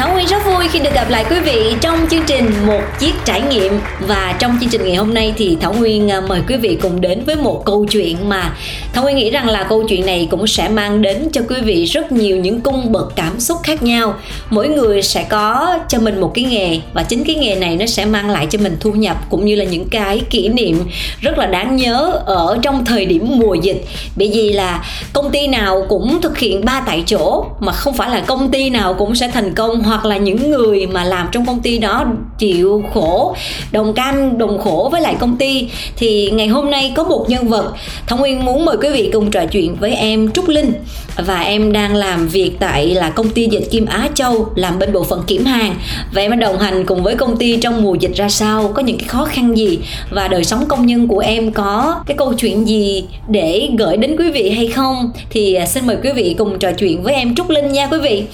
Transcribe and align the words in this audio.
Thảo 0.00 0.12
Nguyên 0.12 0.26
rất 0.26 0.46
vui 0.46 0.68
khi 0.68 0.78
được 0.78 0.94
gặp 0.94 1.10
lại 1.10 1.24
quý 1.30 1.40
vị 1.40 1.74
trong 1.80 2.06
chương 2.10 2.24
trình 2.26 2.52
Một 2.66 2.80
Chiếc 2.98 3.14
Trải 3.24 3.42
Nghiệm. 3.42 3.80
Và 4.06 4.36
trong 4.38 4.58
chương 4.60 4.70
trình 4.70 4.84
ngày 4.84 4.94
hôm 4.94 5.14
nay 5.14 5.34
thì 5.36 5.56
Thảo 5.60 5.72
Nguyên 5.72 6.08
ờ, 6.08 6.20
mời 6.20 6.42
quý 6.48 6.56
vị 6.56 6.78
cùng 6.82 7.00
đến 7.00 7.22
với 7.26 7.36
một 7.36 7.62
câu 7.64 7.84
chuyện 7.84 8.28
mà 8.28 8.56
Thảo 8.92 9.04
Nguyên 9.04 9.16
nghĩ 9.16 9.30
rằng 9.30 9.48
là 9.48 9.62
câu 9.68 9.84
chuyện 9.88 10.06
này 10.06 10.28
cũng 10.30 10.46
sẽ 10.46 10.68
mang 10.68 11.02
đến 11.02 11.28
cho 11.32 11.40
quý 11.48 11.56
vị 11.60 11.84
rất 11.84 12.12
nhiều 12.12 12.36
những 12.36 12.60
cung 12.60 12.92
bậc 12.92 13.12
cảm 13.16 13.40
xúc 13.40 13.58
khác 13.62 13.82
nhau. 13.82 14.14
Mỗi 14.50 14.68
người 14.68 15.02
sẽ 15.02 15.22
có 15.22 15.78
cho 15.88 15.98
mình 15.98 16.20
một 16.20 16.30
cái 16.34 16.44
nghề 16.44 16.78
Và 16.92 17.02
chính 17.02 17.24
cái 17.24 17.36
nghề 17.36 17.54
này 17.54 17.76
nó 17.76 17.86
sẽ 17.86 18.04
mang 18.04 18.30
lại 18.30 18.46
cho 18.50 18.58
mình 18.62 18.76
thu 18.80 18.92
nhập 18.92 19.16
Cũng 19.30 19.44
như 19.44 19.54
là 19.54 19.64
những 19.64 19.88
cái 19.88 20.20
kỷ 20.30 20.48
niệm 20.48 20.84
rất 21.20 21.38
là 21.38 21.46
đáng 21.46 21.76
nhớ 21.76 22.22
ở 22.26 22.58
trong 22.62 22.84
thời 22.84 23.06
điểm 23.06 23.24
mùa 23.28 23.54
dịch. 23.54 23.84
Bởi 24.16 24.30
vì 24.34 24.52
là 24.52 24.84
công 25.12 25.30
ty 25.30 25.48
nào 25.48 25.86
cũng 25.88 26.20
thực 26.20 26.38
hiện 26.38 26.64
ba 26.64 26.82
tại 26.86 27.02
chỗ 27.06 27.44
Mà 27.60 27.72
không 27.72 27.94
phải 27.94 28.10
là 28.10 28.20
công 28.20 28.50
ty 28.50 28.70
nào 28.70 28.94
cũng 28.94 29.14
sẽ 29.14 29.28
thành 29.28 29.54
công 29.54 29.82
hoặc 29.90 30.04
là 30.04 30.16
những 30.16 30.50
người 30.50 30.86
mà 30.86 31.04
làm 31.04 31.28
trong 31.32 31.46
công 31.46 31.60
ty 31.60 31.78
đó 31.78 32.04
chịu 32.38 32.84
khổ, 32.94 33.34
đồng 33.72 33.94
cam, 33.94 34.38
đồng 34.38 34.58
khổ 34.58 34.88
với 34.92 35.00
lại 35.00 35.16
công 35.20 35.36
ty. 35.36 35.68
Thì 35.96 36.30
ngày 36.30 36.48
hôm 36.48 36.70
nay 36.70 36.92
có 36.96 37.04
một 37.04 37.24
nhân 37.28 37.48
vật, 37.48 37.72
thông 38.06 38.20
nguyên 38.20 38.44
muốn 38.44 38.64
mời 38.64 38.76
quý 38.82 38.88
vị 38.88 39.10
cùng 39.12 39.30
trò 39.30 39.46
chuyện 39.46 39.74
với 39.74 39.94
em 39.94 40.32
trúc 40.32 40.48
linh. 40.48 40.72
Và 41.26 41.40
em 41.40 41.72
đang 41.72 41.94
làm 41.94 42.28
việc 42.28 42.52
tại 42.60 42.86
là 42.86 43.10
công 43.10 43.28
ty 43.28 43.46
dịch 43.46 43.68
kim 43.70 43.86
á 43.86 44.08
châu, 44.14 44.48
làm 44.54 44.78
bên 44.78 44.92
bộ 44.92 45.04
phận 45.04 45.22
kiểm 45.26 45.44
hàng. 45.44 45.74
Và 46.12 46.22
em 46.22 46.30
đã 46.30 46.36
đồng 46.36 46.58
hành 46.58 46.86
cùng 46.86 47.02
với 47.02 47.16
công 47.16 47.36
ty 47.36 47.56
trong 47.56 47.82
mùa 47.82 47.94
dịch 47.94 48.14
ra 48.14 48.28
sao, 48.28 48.72
có 48.74 48.82
những 48.82 48.98
cái 48.98 49.08
khó 49.08 49.24
khăn 49.24 49.56
gì? 49.56 49.78
Và 50.10 50.28
đời 50.28 50.44
sống 50.44 50.64
công 50.68 50.86
nhân 50.86 51.08
của 51.08 51.18
em 51.18 51.52
có 51.52 51.96
cái 52.06 52.16
câu 52.16 52.32
chuyện 52.34 52.68
gì 52.68 53.04
để 53.28 53.68
gửi 53.78 53.96
đến 53.96 54.16
quý 54.18 54.30
vị 54.30 54.50
hay 54.50 54.68
không? 54.68 55.10
Thì 55.30 55.54
à, 55.54 55.66
xin 55.66 55.86
mời 55.86 55.96
quý 56.02 56.10
vị 56.12 56.34
cùng 56.38 56.58
trò 56.58 56.72
chuyện 56.72 57.02
với 57.02 57.14
em 57.14 57.34
trúc 57.34 57.50
linh 57.50 57.72
nha 57.72 57.86
quý 57.86 57.98
vị. 57.98 58.24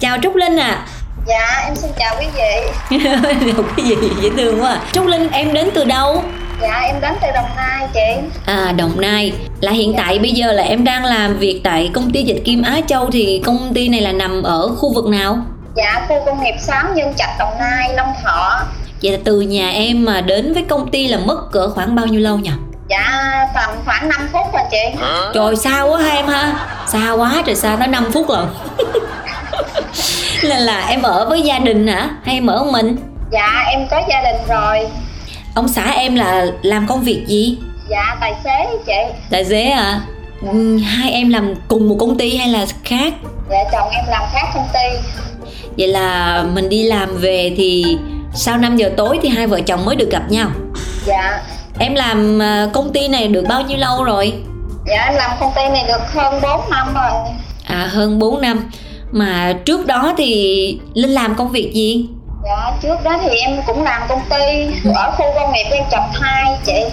Chào 0.00 0.18
trúc 0.22 0.34
linh 0.34 0.56
ạ. 0.56 0.70
à. 0.70 0.86
Dạ 1.26 1.62
em 1.64 1.76
xin 1.76 1.90
chào 1.98 2.16
quý 2.20 2.26
vị 2.34 2.98
Được 3.46 3.62
cái 3.76 3.86
gì 3.86 3.96
dễ 4.22 4.30
thương 4.36 4.62
quá 4.62 4.70
à. 4.70 4.80
Trúc 4.92 5.06
Linh 5.06 5.30
em 5.30 5.52
đến 5.52 5.70
từ 5.74 5.84
đâu? 5.84 6.22
Dạ 6.62 6.80
em 6.80 7.00
đến 7.00 7.12
từ 7.22 7.28
Đồng 7.34 7.48
Nai 7.56 7.88
chị 7.94 8.28
À 8.46 8.72
Đồng 8.78 9.00
Nai 9.00 9.32
Là 9.60 9.72
hiện 9.72 9.92
dạ. 9.92 10.02
tại 10.04 10.18
bây 10.18 10.32
giờ 10.32 10.52
là 10.52 10.62
em 10.62 10.84
đang 10.84 11.04
làm 11.04 11.38
việc 11.38 11.60
tại 11.64 11.90
công 11.94 12.10
ty 12.10 12.22
dịch 12.22 12.42
Kim 12.44 12.62
Á 12.62 12.80
Châu 12.86 13.10
Thì 13.10 13.42
công 13.44 13.74
ty 13.74 13.88
này 13.88 14.00
là 14.00 14.12
nằm 14.12 14.42
ở 14.42 14.68
khu 14.68 14.94
vực 14.94 15.06
nào? 15.06 15.38
Dạ 15.76 16.06
khu 16.08 16.16
công 16.26 16.44
nghiệp 16.44 16.54
6 16.60 16.84
Nhân 16.94 17.14
Trạch 17.16 17.38
Đồng 17.38 17.58
Nai 17.58 17.94
Long 17.94 18.12
Thọ 18.24 18.60
Vậy 19.02 19.12
là 19.12 19.18
từ 19.24 19.40
nhà 19.40 19.70
em 19.70 20.04
mà 20.04 20.20
đến 20.20 20.54
với 20.54 20.64
công 20.68 20.90
ty 20.90 21.08
là 21.08 21.18
mất 21.18 21.52
cỡ 21.52 21.68
khoảng 21.68 21.94
bao 21.94 22.06
nhiêu 22.06 22.20
lâu 22.20 22.38
nhỉ? 22.38 22.50
Dạ 22.88 23.46
tầm 23.54 23.70
khoảng 23.84 24.08
5 24.08 24.28
phút 24.32 24.52
rồi 24.52 24.62
chị 24.70 24.98
Trời 25.34 25.56
xa 25.56 25.82
quá 25.82 25.98
ha 25.98 26.14
em 26.14 26.26
ha 26.26 26.52
Xa 26.86 27.12
quá 27.12 27.42
trời 27.46 27.56
xa 27.56 27.76
tới 27.78 27.88
5 27.88 28.10
phút 28.12 28.28
rồi 28.28 28.44
là 30.44 30.58
là 30.58 30.86
em 30.86 31.02
ở 31.02 31.26
với 31.28 31.42
gia 31.42 31.58
đình 31.58 31.86
hả? 31.86 32.10
Hay 32.24 32.34
em 32.34 32.46
ở 32.46 32.64
một 32.64 32.70
mình? 32.72 32.96
Dạ 33.32 33.64
em 33.70 33.86
có 33.90 34.02
gia 34.08 34.22
đình 34.22 34.40
rồi. 34.48 34.88
Ông 35.54 35.68
xã 35.68 35.90
em 35.90 36.14
là 36.14 36.46
làm 36.62 36.86
công 36.86 37.00
việc 37.00 37.24
gì? 37.26 37.58
Dạ 37.88 38.16
tài 38.20 38.34
xế 38.44 38.66
chị. 38.86 39.14
Tài 39.30 39.44
xế 39.44 39.64
à 39.64 40.00
ừ, 40.52 40.78
hai 40.78 41.12
em 41.12 41.28
làm 41.28 41.54
cùng 41.68 41.88
một 41.88 41.96
công 42.00 42.18
ty 42.18 42.36
hay 42.36 42.48
là 42.48 42.66
khác? 42.84 43.14
Dạ 43.50 43.64
chồng 43.72 43.90
em 43.90 44.04
làm 44.08 44.22
khác 44.32 44.46
công 44.54 44.68
ty. 44.72 45.10
Vậy 45.78 45.88
là 45.88 46.42
mình 46.52 46.68
đi 46.68 46.82
làm 46.82 47.16
về 47.16 47.54
thì 47.56 47.96
sau 48.34 48.58
5 48.58 48.76
giờ 48.76 48.90
tối 48.96 49.18
thì 49.22 49.28
hai 49.28 49.46
vợ 49.46 49.60
chồng 49.60 49.84
mới 49.84 49.96
được 49.96 50.10
gặp 50.10 50.22
nhau. 50.30 50.48
Dạ. 51.04 51.40
Em 51.78 51.94
làm 51.94 52.42
à, 52.42 52.66
công 52.72 52.92
ty 52.92 53.08
này 53.08 53.28
được 53.28 53.44
bao 53.48 53.62
nhiêu 53.62 53.78
lâu 53.78 54.04
rồi? 54.04 54.32
Dạ 54.86 55.04
em 55.04 55.14
làm 55.14 55.30
công 55.40 55.52
ty 55.56 55.62
này 55.68 55.84
được 55.88 56.12
hơn 56.12 56.40
4 56.42 56.70
năm 56.70 56.94
rồi. 56.94 57.10
À 57.66 57.88
hơn 57.92 58.18
4 58.18 58.40
năm 58.40 58.70
mà 59.12 59.52
trước 59.64 59.86
đó 59.86 60.14
thì 60.16 60.80
linh 60.94 61.10
làm 61.10 61.34
công 61.34 61.48
việc 61.48 61.72
gì? 61.74 62.06
Dạ 62.44 62.72
trước 62.82 62.96
đó 63.04 63.18
thì 63.22 63.28
em 63.38 63.60
cũng 63.66 63.82
làm 63.82 64.02
công 64.08 64.20
ty 64.30 64.66
ở 64.94 65.10
khu 65.16 65.24
công 65.34 65.52
nghiệp 65.52 65.66
em 65.70 65.84
chập 65.90 66.02
hai 66.12 66.58
chị. 66.66 66.84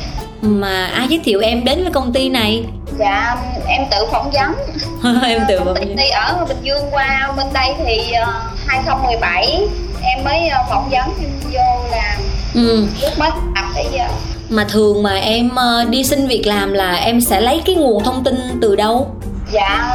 Mà 0.42 0.86
ai 0.86 1.08
giới 1.10 1.20
thiệu 1.24 1.40
em 1.40 1.66
đến 1.66 1.84
với 1.84 1.92
công 1.92 2.14
ty 2.14 2.30
này? 2.30 2.64
Dạ 3.00 3.38
em 3.68 3.82
tự 3.92 3.98
phỏng 4.12 4.32
vấn. 4.32 4.56
Em 5.24 5.42
tự 5.48 5.60
phỏng 5.60 5.74
vấn. 5.74 5.96
đi 5.96 6.10
ở 6.10 6.46
bình 6.48 6.58
dương 6.64 6.86
qua 6.92 7.34
bên 7.38 7.48
đây 7.54 7.74
thì 7.86 8.00
uh, 8.00 8.28
ờ, 8.28 8.42
2017 8.68 9.68
em 10.04 10.24
mới 10.24 10.40
uh, 10.48 10.70
phỏng 10.70 10.90
vấn 10.90 11.10
em 11.22 11.32
vô 11.52 11.90
làm. 11.92 12.20
Ừ. 12.54 12.88
lúc 13.02 13.20
mới 13.20 13.30
tập 13.56 13.66
bây 13.76 13.86
giờ. 13.94 14.06
Mà 14.50 14.66
thường 14.70 15.04
mà 15.04 15.16
em 15.16 15.50
uh, 15.52 15.90
đi 15.90 16.04
xin 16.04 16.28
việc 16.28 16.48
làm 16.48 16.74
là 16.74 16.96
em 16.96 17.22
sẽ 17.22 17.42
lấy 17.42 17.62
cái 17.66 17.76
nguồn 17.76 18.04
thông 18.04 18.24
tin 18.24 18.36
từ 18.62 18.76
đâu 18.76 19.16
dạ 19.54 19.94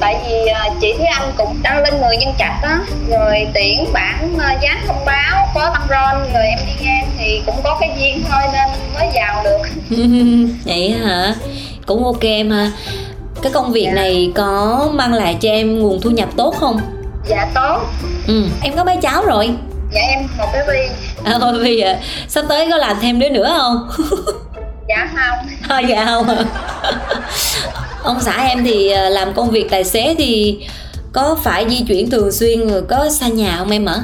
tại 0.00 0.16
vì 0.28 0.46
à, 0.46 0.68
chị 0.80 0.94
Thúy 0.98 1.06
Anh 1.06 1.32
cũng 1.36 1.56
đăng 1.62 1.82
lên 1.82 2.00
người 2.00 2.16
nhân 2.16 2.34
trạch 2.38 2.62
á. 2.62 2.78
Rồi 3.10 3.46
tiễn 3.54 3.92
bản 3.92 4.38
à, 4.38 4.58
dán 4.62 4.80
thông 4.86 5.04
báo 5.06 5.48
có 5.54 5.70
băng 5.72 5.86
ron 5.90 6.32
rồi 6.32 6.46
em 6.46 6.58
đi 6.66 6.84
ngang 6.84 7.10
thì 7.18 7.42
cũng 7.46 7.54
có 7.64 7.76
cái 7.80 7.90
duyên 7.98 8.24
thôi 8.30 8.42
nên 8.52 8.68
mới 8.94 9.08
vào 9.14 9.44
được. 9.44 9.62
Vậy 10.64 10.90
hả? 10.90 11.34
Cũng 11.86 12.04
ok 12.04 12.22
em 12.22 12.50
ha. 12.50 12.70
Cái 13.42 13.52
công 13.52 13.72
việc 13.72 13.86
dạ. 13.86 13.92
này 13.92 14.32
có 14.34 14.88
mang 14.92 15.14
lại 15.14 15.36
cho 15.40 15.48
em 15.48 15.78
nguồn 15.78 16.00
thu 16.00 16.10
nhập 16.10 16.28
tốt 16.36 16.54
không? 16.60 16.80
Dạ 17.26 17.46
tốt. 17.54 17.80
Ừ 18.26 18.44
em 18.62 18.76
có 18.76 18.84
mấy 18.84 18.96
cháu 19.02 19.24
rồi. 19.24 19.50
Dạ 19.92 20.00
em 20.00 20.28
một 20.38 20.46
cái 20.52 20.62
vi 20.68 20.88
à 21.24 21.38
baby 21.38 21.80
à 21.80 21.98
sắp 22.28 22.44
tới 22.48 22.70
có 22.70 22.76
làm 22.76 22.96
thêm 23.00 23.18
đứa 23.18 23.28
nữa 23.28 23.54
không? 23.58 23.88
Dạ 24.88 25.08
không. 25.16 25.46
Thôi 25.68 25.82
dạ 25.88 26.04
không 26.04 26.26
ông 28.02 28.20
xã 28.20 28.46
em 28.46 28.64
thì 28.64 28.90
ờ, 28.90 29.08
làm 29.08 29.34
công 29.34 29.50
việc 29.50 29.70
tài 29.70 29.84
xế 29.84 30.14
thì 30.18 30.58
có 31.12 31.36
phải 31.42 31.66
di 31.68 31.84
chuyển 31.88 32.10
thường 32.10 32.32
xuyên 32.32 32.68
rồi 32.68 32.82
có 32.88 33.10
xa 33.10 33.28
nhà 33.28 33.56
không 33.58 33.70
em 33.70 33.84
ạ 33.88 34.00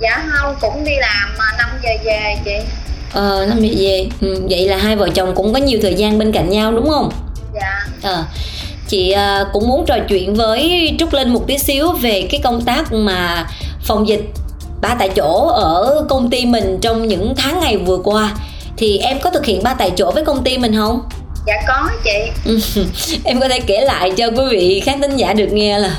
dạ 0.00 0.24
không 0.32 0.54
cũng 0.60 0.84
đi 0.84 0.92
làm 1.00 1.28
mà 1.38 1.44
5 1.58 1.68
giờ 1.82 1.90
về 2.04 2.36
chị. 2.44 2.56
Ờ 3.12 3.46
năm 3.48 3.60
giờ 3.60 3.74
về. 3.78 4.06
Ừ, 4.20 4.42
vậy 4.50 4.68
là 4.68 4.76
hai 4.76 4.96
vợ 4.96 5.08
chồng 5.14 5.34
cũng 5.34 5.52
có 5.52 5.58
nhiều 5.58 5.78
thời 5.82 5.94
gian 5.94 6.18
bên 6.18 6.32
cạnh 6.32 6.50
nhau 6.50 6.72
đúng 6.72 6.90
không? 6.90 7.10
Dạ. 7.54 7.86
Ờ 8.02 8.24
chị 8.88 9.14
uh, 9.14 9.48
cũng 9.52 9.68
muốn 9.68 9.84
trò 9.86 9.96
chuyện 10.08 10.34
với 10.34 10.90
trúc 10.98 11.12
linh 11.12 11.32
một 11.34 11.46
tí 11.46 11.58
xíu 11.58 11.92
về 11.92 12.28
cái 12.30 12.40
công 12.44 12.60
tác 12.60 12.92
mà 12.92 13.46
phòng 13.84 14.08
dịch 14.08 14.24
ba 14.80 14.94
tại 14.98 15.08
chỗ 15.16 15.46
ở 15.46 16.06
công 16.08 16.30
ty 16.30 16.46
mình 16.46 16.78
trong 16.80 17.08
những 17.08 17.34
tháng 17.36 17.60
ngày 17.60 17.76
vừa 17.76 17.98
qua. 17.98 18.34
Thì 18.76 18.98
em 18.98 19.20
có 19.20 19.30
thực 19.30 19.46
hiện 19.46 19.62
ba 19.62 19.74
tại 19.74 19.92
chỗ 19.96 20.10
với 20.10 20.24
công 20.24 20.44
ty 20.44 20.58
mình 20.58 20.76
không 20.76 21.00
dạ 21.46 21.62
có 21.66 21.90
chị. 22.04 22.30
Em 23.24 23.40
có 23.40 23.48
thể 23.48 23.60
kể 23.60 23.80
lại 23.80 24.12
cho 24.16 24.26
quý 24.26 24.44
vị 24.50 24.82
khán 24.84 25.00
thính 25.00 25.16
giả 25.16 25.32
được 25.32 25.48
nghe 25.52 25.78
là 25.78 25.96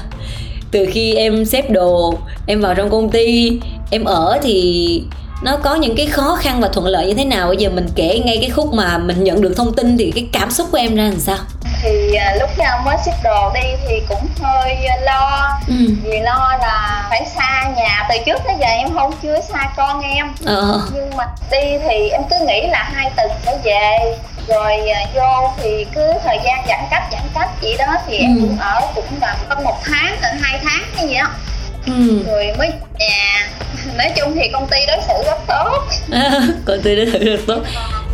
từ 0.72 0.88
khi 0.92 1.16
em 1.16 1.46
xếp 1.46 1.70
đồ 1.70 2.14
em 2.48 2.62
vào 2.62 2.76
trong 2.76 2.90
công 2.90 3.10
ty 3.10 3.52
em 3.92 4.04
ở 4.04 4.40
thì 4.44 5.02
nó 5.44 5.58
có 5.58 5.76
những 5.76 5.96
cái 5.96 6.06
khó 6.06 6.36
khăn 6.36 6.62
và 6.62 6.68
thuận 6.68 6.86
lợi 6.86 7.08
như 7.08 7.14
thế 7.14 7.26
nào? 7.26 7.48
Bây 7.48 7.58
giờ 7.58 7.70
mình 7.70 7.88
kể 7.96 8.22
ngay 8.26 8.38
cái 8.42 8.50
khúc 8.50 8.74
mà 8.74 8.98
mình 8.98 9.24
nhận 9.24 9.42
được 9.42 9.54
thông 9.58 9.74
tin 9.74 9.98
thì 9.98 10.12
cái 10.16 10.28
cảm 10.34 10.52
xúc 10.52 10.68
của 10.72 10.78
em 10.78 10.96
ra 10.96 11.04
làm 11.04 11.20
sao? 11.20 11.38
Thì 11.82 12.16
à, 12.16 12.36
lúc 12.40 12.50
nào 12.58 12.82
mới 12.86 12.98
xếp 13.06 13.14
đồ 13.24 13.52
đi 13.54 13.70
thì 13.88 14.02
cũng 14.10 14.28
hơi 14.42 14.78
lo. 15.02 15.50
Ừ. 15.68 15.76
vì 16.04 16.20
lo 16.20 16.58
là 16.62 17.08
phải 17.10 17.26
xa 17.36 17.72
nhà. 17.78 18.08
Từ 18.10 18.16
trước 18.26 18.38
tới 18.46 18.56
giờ 18.60 18.68
em 18.68 18.94
không 18.94 19.14
chưa 19.24 19.40
xa 19.42 19.74
con 19.78 20.02
em. 20.02 20.28
Ờ. 20.46 20.82
nhưng 20.94 21.18
mà 21.18 21.26
đi 21.52 21.78
thì 21.88 22.10
em 22.10 22.22
cứ 22.30 22.36
nghĩ 22.48 22.68
là 22.68 22.90
hai 22.94 23.12
tuần 23.18 23.32
sẽ 23.46 23.58
về 23.64 24.18
rồi 24.48 24.90
à, 24.90 25.02
vô 25.16 25.52
thì 25.58 25.86
cứ 25.96 26.14
thời 26.24 26.40
gian 26.46 26.66
giãn 26.68 26.80
cách 26.92 27.04
giãn 27.12 27.22
cách 27.34 27.50
vậy 27.62 27.76
đó 27.80 27.96
thì 28.08 28.18
ừ. 28.18 28.24
em 28.24 28.38
cũng 28.42 28.58
ở 28.60 28.82
cũng 28.96 29.06
là 29.22 29.38
hơn 29.50 29.64
một 29.64 29.80
tháng 29.84 30.16
gần 30.22 30.36
hai 30.42 30.60
tháng 30.64 30.84
cái 30.96 31.08
gì 31.08 31.16
đó 31.16 31.30
ừ. 31.86 32.24
rồi 32.28 32.54
mới 32.58 32.72
nhà 33.00 33.50
nói 33.98 34.12
chung 34.16 34.36
thì 34.36 34.50
công 34.54 34.68
ty 34.68 34.78
đối 34.88 34.98
xử 35.08 35.14
rất 35.26 35.38
tốt 35.48 35.80
à, 36.12 36.32
công 36.66 36.82
ty 36.84 36.96
đối 36.96 37.06
xử 37.06 37.20
rất 37.26 37.40
tốt 37.48 37.62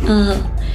à. 0.08 0.24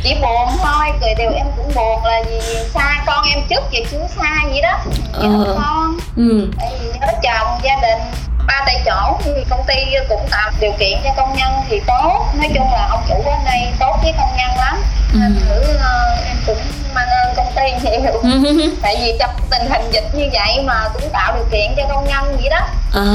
chỉ 0.04 0.16
buồn 0.22 0.50
thôi 0.64 0.86
cười 1.02 1.14
đều 1.18 1.32
em 1.32 1.46
cũng 1.58 1.72
buồn 1.76 2.06
là 2.06 2.22
vì 2.30 2.40
xa 2.74 3.04
con 3.06 3.26
em 3.30 3.40
trước 3.50 3.62
vậy 3.72 3.86
chưa 3.92 4.08
xa 4.18 4.44
vậy 4.50 4.62
đó 4.62 4.80
ờ. 5.14 5.56
con 5.60 5.98
ừ. 6.18 6.48
tại 6.60 6.70
vì 6.80 6.88
nhớ 7.00 7.08
chồng 7.24 7.60
gia 7.64 7.76
đình 7.82 8.00
ba 8.48 8.64
tại 8.66 8.82
chỗ 8.86 9.18
thì 9.24 9.32
công 9.50 9.64
ty 9.68 9.76
cũng 10.10 10.28
tạo 10.32 10.52
điều 10.60 10.72
kiện 10.80 11.00
cho 11.04 11.10
công 11.18 11.38
nhân 11.38 11.54
thì 11.70 11.82
tốt 11.88 12.26
nói 12.36 12.50
chung 12.56 12.72
là 12.72 12.88
ông 12.92 13.04
chủ 13.10 13.16
ở 13.26 13.38
đây 13.46 13.60
tốt 13.80 14.00
với 14.04 14.14
công 14.18 14.38
nhân 14.38 14.58
lắm 14.58 14.84
ừ. 15.16 15.20
nên 15.20 15.40
thử 15.40 15.60
uh, 15.76 16.28
em 16.28 16.38
cũng 16.46 16.58
mang 16.94 17.08
ơn 17.08 17.36
công 17.36 17.52
ty 17.56 17.90
nhiều. 17.90 18.22
Tại 18.82 18.96
vì 19.00 19.14
trong 19.20 19.30
tình 19.52 19.70
hình 19.70 19.92
dịch 19.92 20.10
như 20.14 20.30
vậy 20.34 20.64
mà 20.66 20.90
cũng 20.94 21.10
tạo 21.14 21.36
điều 21.36 21.46
kiện 21.52 21.72
cho 21.78 21.84
công 21.90 22.08
nhân 22.08 22.38
vậy 22.42 22.50
đó. 22.50 22.68
À. 22.94 23.06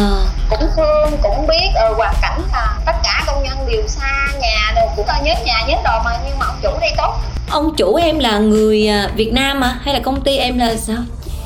cũng 0.51 0.69
thương 0.77 1.19
cũng 1.23 1.47
biết 1.47 1.69
ở 1.75 1.95
hoàn 1.97 2.15
cảnh 2.23 2.41
là 2.53 2.79
tất 2.87 2.93
cả 3.03 3.23
công 3.27 3.43
nhân 3.43 3.67
đều 3.71 3.83
xa 3.89 4.29
nhà 4.41 4.73
đều 4.77 4.87
cũng 4.97 5.07
nhớ 5.23 5.35
nhà 5.45 5.63
nhớ 5.69 5.75
đồ 5.85 6.03
mà 6.05 6.19
nhưng 6.25 6.39
mà 6.39 6.47
ông 6.47 6.57
chủ 6.63 6.71
đây 6.81 6.93
tốt. 6.97 7.15
Ông 7.51 7.77
chủ 7.77 7.95
em 7.95 8.19
là 8.19 8.39
người 8.39 8.89
à, 8.89 9.09
Việt 9.15 9.33
Nam 9.33 9.61
mà 9.61 9.79
hay 9.85 9.95
là 9.95 10.01
công 10.05 10.25
ty 10.25 10.37
em 10.37 10.59
là 10.59 10.77
sao? 10.77 10.97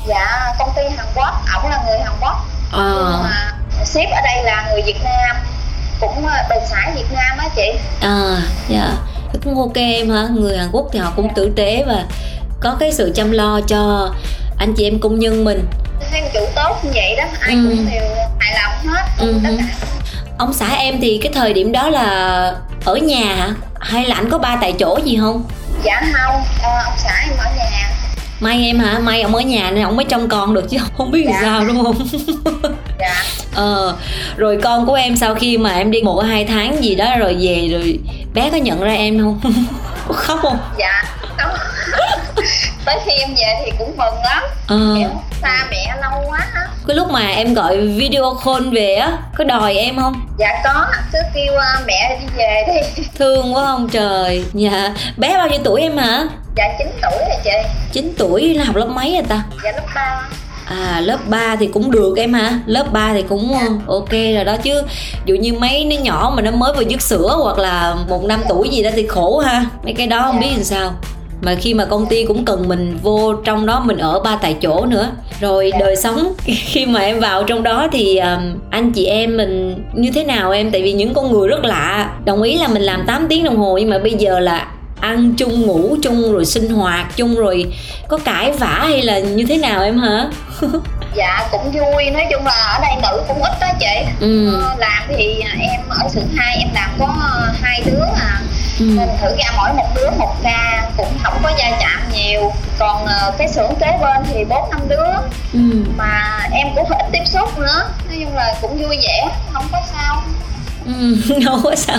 Dạ 0.07 0.53
công 0.59 0.73
ty 0.75 0.81
Hàn 0.97 1.05
Quốc. 1.15 1.33
Ổng 1.55 1.71
là 1.71 1.83
người 1.87 1.99
Hàn 1.99 2.13
Quốc. 2.21 2.35
À. 2.71 2.93
nhưng 2.95 3.23
mà 3.23 3.53
ship 3.85 4.11
ở 4.11 4.21
đây 4.23 4.43
là 4.43 4.69
người 4.71 4.81
Việt 4.81 5.03
Nam. 5.03 5.35
Cũng 5.99 6.25
bên 6.49 6.59
xã 6.69 6.91
Việt 6.95 7.11
Nam 7.11 7.37
á 7.37 7.49
chị. 7.55 7.71
À 8.01 8.37
dạ 8.67 8.87
cũng 9.43 9.59
ok 9.59 9.75
em 9.75 10.09
hả 10.09 10.27
người 10.33 10.57
Hàn 10.57 10.69
Quốc 10.71 10.89
thì 10.91 10.99
họ 10.99 11.13
cũng 11.15 11.33
tử 11.35 11.51
tế 11.55 11.83
và 11.87 12.05
có 12.59 12.75
cái 12.79 12.91
sự 12.91 13.11
chăm 13.15 13.31
lo 13.31 13.61
cho 13.67 14.09
anh 14.57 14.73
chị 14.77 14.83
em 14.83 14.99
công 14.99 15.19
nhân 15.19 15.43
mình. 15.43 15.65
Thấy 16.11 16.21
chủ 16.33 16.39
tốt 16.55 16.75
như 16.83 16.89
vậy 16.93 17.15
đó 17.17 17.23
ai 17.39 17.53
ừ. 17.53 17.65
cũng 17.69 17.87
đều 17.91 18.03
hài 18.39 18.55
lòng 18.55 18.93
hết 18.95 19.05
ừ. 19.19 19.35
tất 19.43 19.49
cả. 19.57 19.63
Ông 20.37 20.53
xã 20.53 20.75
em 20.75 21.01
thì 21.01 21.19
cái 21.23 21.31
thời 21.33 21.53
điểm 21.53 21.71
đó 21.71 21.89
là 21.89 22.55
ở 22.85 22.95
nhà 22.95 23.35
hả? 23.35 23.49
Hay 23.79 24.05
là 24.05 24.15
anh 24.15 24.29
có 24.29 24.37
ba 24.37 24.57
tại 24.61 24.73
chỗ 24.79 24.99
gì 25.03 25.17
không? 25.21 25.43
Dạ 25.83 26.01
không 26.01 26.43
à, 26.63 26.83
ông 26.85 26.93
xã 26.97 27.25
em 27.29 27.37
ở 27.37 27.45
nhà. 27.57 27.91
May 28.39 28.65
em 28.65 28.79
hả? 28.79 28.99
May 28.99 29.21
ông 29.21 29.35
ở 29.35 29.41
nhà 29.41 29.71
nên 29.71 29.83
ông 29.83 29.95
mới 29.95 30.05
trông 30.05 30.29
con 30.29 30.53
được 30.53 30.69
chứ 30.69 30.77
không 30.97 31.11
biết 31.11 31.25
dạ. 31.29 31.39
sao 31.41 31.65
đúng 31.65 31.83
không? 31.83 32.07
Dạ. 32.99 33.23
Ờ 33.55 33.95
rồi 34.37 34.59
con 34.63 34.85
của 34.85 34.93
em 34.93 35.15
sau 35.15 35.35
khi 35.35 35.57
mà 35.57 35.77
em 35.77 35.91
đi 35.91 36.01
một 36.01 36.19
hai 36.19 36.45
tháng 36.45 36.83
gì 36.83 36.95
đó 36.95 37.15
rồi 37.17 37.37
về 37.39 37.67
rồi 37.71 37.99
bé 38.35 38.49
có 38.49 38.57
nhận 38.57 38.81
ra 38.81 38.93
em 38.93 39.19
không? 39.19 39.39
Khóc 40.13 40.39
không? 40.41 40.57
Dạ 40.77 41.03
không. 41.37 41.57
Tới 42.85 42.99
khi 43.05 43.11
em 43.11 43.29
về 43.37 43.61
thì 43.65 43.71
cũng 43.79 43.97
mừng 43.97 44.15
lắm. 44.23 44.43
Ờ. 44.67 44.95
em 44.97 45.09
xa 45.41 45.65
mẹ 45.71 45.95
lâu 46.01 46.23
quá 46.27 46.47
á. 46.53 46.67
Cái 46.87 46.95
lúc 46.95 47.11
mà 47.11 47.27
em 47.27 47.53
gọi 47.53 47.77
video 47.87 48.37
call 48.45 48.69
về 48.75 48.95
á 48.95 49.11
có 49.37 49.43
đòi 49.43 49.73
em 49.73 49.95
không? 49.97 50.27
Dạ 50.37 50.61
có. 50.63 50.85
Cứ 51.13 51.19
kêu 51.33 51.53
uh, 51.53 51.87
mẹ 51.87 52.17
đi 52.19 52.27
về 52.37 52.63
đi. 52.67 53.03
Thương 53.19 53.55
quá 53.55 53.65
không? 53.65 53.89
Trời. 53.89 54.45
Dạ. 54.53 54.93
Bé 55.17 55.37
bao 55.37 55.47
nhiêu 55.47 55.59
tuổi 55.63 55.81
em 55.81 55.97
hả? 55.97 56.23
Dạ 56.55 56.75
9 56.77 56.87
tuổi 57.01 57.19
rồi 57.29 57.39
chị. 57.43 57.51
9 57.91 58.13
tuổi 58.17 58.53
là 58.53 58.63
học 58.63 58.75
lớp 58.75 58.85
mấy 58.85 59.13
rồi 59.13 59.23
ta? 59.29 59.43
Dạ 59.63 59.71
lớp 59.71 59.85
3 59.95 60.21
À 60.65 61.01
lớp 61.05 61.17
3 61.29 61.55
thì 61.55 61.67
cũng 61.67 61.91
được 61.91 62.17
em 62.17 62.33
hả? 62.33 62.59
Lớp 62.65 62.93
3 62.93 63.13
thì 63.13 63.21
cũng 63.21 63.49
dạ. 63.51 63.67
ok 63.87 64.11
rồi 64.11 64.43
đó 64.45 64.57
chứ. 64.63 64.81
Dụ 65.25 65.35
như 65.35 65.53
mấy 65.53 65.85
nó 65.85 65.95
nhỏ 66.01 66.33
mà 66.35 66.41
nó 66.41 66.51
mới 66.51 66.73
vừa 66.73 66.81
dứt 66.81 67.01
sữa 67.01 67.35
hoặc 67.43 67.57
là 67.57 67.95
một 68.09 68.23
năm 68.23 68.43
tuổi 68.49 68.69
gì 68.69 68.83
đó 68.83 68.89
thì 68.95 69.07
khổ 69.07 69.39
ha. 69.39 69.65
Mấy 69.83 69.93
cái 69.93 70.07
đó 70.07 70.21
không 70.21 70.39
biết 70.39 70.49
làm 70.51 70.63
sao. 70.63 70.93
Mà 71.41 71.55
khi 71.55 71.73
mà 71.73 71.85
công 71.85 72.05
ty 72.05 72.25
cũng 72.25 72.45
cần 72.45 72.67
mình 72.67 72.97
vô 73.03 73.33
trong 73.33 73.65
đó 73.65 73.83
mình 73.85 73.97
ở 73.97 74.19
ba 74.19 74.35
tại 74.41 74.55
chỗ 74.61 74.85
nữa. 74.85 75.09
Rồi 75.41 75.71
đời 75.79 75.95
sống 75.95 76.33
khi 76.45 76.85
mà 76.85 76.99
em 76.99 77.19
vào 77.19 77.43
trong 77.43 77.63
đó 77.63 77.87
thì 77.91 78.17
um, 78.17 78.59
anh 78.69 78.91
chị 78.91 79.05
em 79.05 79.37
mình 79.37 79.83
như 79.93 80.11
thế 80.11 80.23
nào 80.23 80.51
em? 80.51 80.71
Tại 80.71 80.81
vì 80.81 80.93
những 80.93 81.13
con 81.13 81.31
người 81.31 81.47
rất 81.47 81.63
lạ. 81.63 82.09
Đồng 82.25 82.41
ý 82.41 82.57
là 82.57 82.67
mình 82.67 82.81
làm 82.81 83.03
8 83.07 83.25
tiếng 83.29 83.43
đồng 83.43 83.57
hồ 83.57 83.77
nhưng 83.77 83.89
mà 83.89 83.99
bây 83.99 84.13
giờ 84.13 84.39
là 84.39 84.67
ăn 85.01 85.33
chung 85.37 85.61
ngủ 85.61 85.95
chung 86.03 86.33
rồi 86.33 86.45
sinh 86.45 86.69
hoạt 86.69 87.07
chung 87.15 87.35
rồi 87.35 87.73
có 88.07 88.17
cãi 88.17 88.51
vã 88.51 88.79
hay 88.81 89.01
là 89.01 89.19
như 89.19 89.45
thế 89.49 89.57
nào 89.57 89.83
em 89.83 89.99
hả? 89.99 90.27
Dạ 91.15 91.47
cũng 91.51 91.71
vui. 91.71 92.09
Nói 92.09 92.25
chung 92.31 92.45
là 92.45 92.53
ở 92.53 92.79
đây 92.81 92.95
nữ 93.01 93.23
cũng 93.27 93.43
ít 93.43 93.59
đó 93.61 93.67
chị. 93.79 94.05
Ừ. 94.19 94.55
ờ, 94.61 94.75
làm 94.77 95.03
thì 95.07 95.41
em 95.59 95.81
ở 95.89 96.09
xưởng 96.09 96.27
hai 96.35 96.57
em 96.57 96.67
làm 96.73 96.89
có 96.99 97.07
hai 97.61 97.81
đứa 97.85 98.05
à. 98.15 98.41
Ừ. 98.79 98.85
mình 98.85 99.09
thử 99.21 99.35
ra 99.37 99.51
mỗi 99.57 99.73
một 99.73 99.87
đứa 99.95 100.09
một 100.17 100.35
ca 100.43 100.89
cũng 100.97 101.17
không 101.23 101.33
có 101.43 101.51
gia 101.57 101.71
chạm 101.79 102.01
nhiều. 102.13 102.51
Còn 102.79 103.03
uh, 103.03 103.37
cái 103.37 103.47
xưởng 103.47 103.75
kế 103.79 103.97
bên 104.01 104.23
thì 104.33 104.45
bốn 104.45 104.69
năm 104.69 104.81
đứa. 104.87 105.07
Ừ. 105.53 105.59
mà 105.97 106.39
em 106.51 106.67
cũng 106.75 106.89
ít 106.89 107.05
tiếp 107.11 107.23
xúc 107.25 107.59
nữa. 107.59 107.89
Nói 108.07 108.17
chung 108.23 108.35
là 108.35 108.55
cũng 108.61 108.77
vui 108.77 108.97
vẻ 109.03 109.27
không 109.53 109.65
có 109.71 109.79
sao 109.93 110.23
Ừ, 110.85 111.15
có 111.63 111.75
sao. 111.75 111.97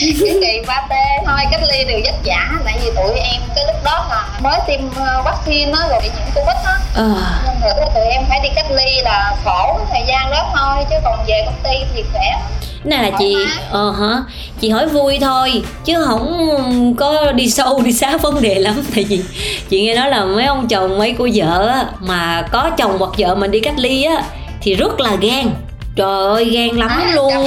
Cái 0.00 0.14
kỳ 0.20 0.62
ba 0.66 0.86
t 0.88 0.92
thôi 1.26 1.38
cách 1.50 1.60
ly 1.72 1.84
đều 1.84 2.00
vất 2.04 2.14
vả 2.24 2.50
tại 2.64 2.78
vì 2.84 2.90
tụi 2.96 3.18
em 3.18 3.40
cái 3.56 3.64
lúc 3.66 3.84
đó 3.84 4.06
là 4.10 4.28
mới 4.42 4.60
tiêm 4.66 4.86
uh, 4.86 5.24
vaccine 5.24 5.72
á 5.72 5.88
rồi 5.90 6.00
bị 6.02 6.08
nhiễm 6.08 6.34
covid 6.34 6.56
á. 6.64 6.78
À. 6.94 7.40
nên 7.44 7.60
rồi 7.62 7.90
tụi 7.94 8.04
em 8.04 8.22
phải 8.28 8.40
đi 8.42 8.48
cách 8.56 8.70
ly 8.70 9.00
là 9.02 9.36
khổ 9.44 9.80
thời 9.90 10.02
gian 10.08 10.30
đó 10.30 10.50
thôi 10.56 10.84
chứ 10.90 10.96
còn 11.04 11.24
về 11.26 11.42
công 11.46 11.60
ty 11.64 11.78
thì 11.94 12.04
khỏe. 12.12 12.40
Này 12.84 13.02
là 13.02 13.16
chị 13.18 13.36
ờ 13.70 13.90
hả? 13.90 14.22
Chị 14.60 14.70
hỏi 14.70 14.86
vui 14.86 15.18
thôi 15.20 15.62
chứ 15.84 16.04
không 16.06 16.94
có 16.96 17.32
đi 17.32 17.50
sâu 17.50 17.80
đi 17.84 17.92
xá 17.92 18.16
vấn 18.16 18.42
đề 18.42 18.54
lắm. 18.54 18.82
Tại 18.94 19.04
vì 19.04 19.20
chị 19.68 19.82
nghe 19.82 19.94
nói 19.94 20.10
là 20.10 20.24
mấy 20.24 20.44
ông 20.44 20.68
chồng 20.68 20.98
mấy 20.98 21.14
cô 21.18 21.28
vợ 21.34 21.68
á, 21.68 21.84
mà 22.00 22.42
có 22.52 22.70
chồng 22.78 22.98
hoặc 22.98 23.10
vợ 23.18 23.34
mình 23.34 23.50
đi 23.50 23.60
cách 23.60 23.78
ly 23.78 24.04
á 24.04 24.22
thì 24.62 24.74
rất 24.74 25.00
là 25.00 25.10
gan 25.20 25.50
trời 25.96 26.26
ơi 26.26 26.44
gan 26.44 26.76
lắm 26.76 26.90
à, 26.90 27.12
luôn 27.14 27.32
á 27.32 27.38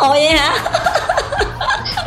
ồ 0.00 0.08
vậy 0.08 0.30
hả 0.30 0.54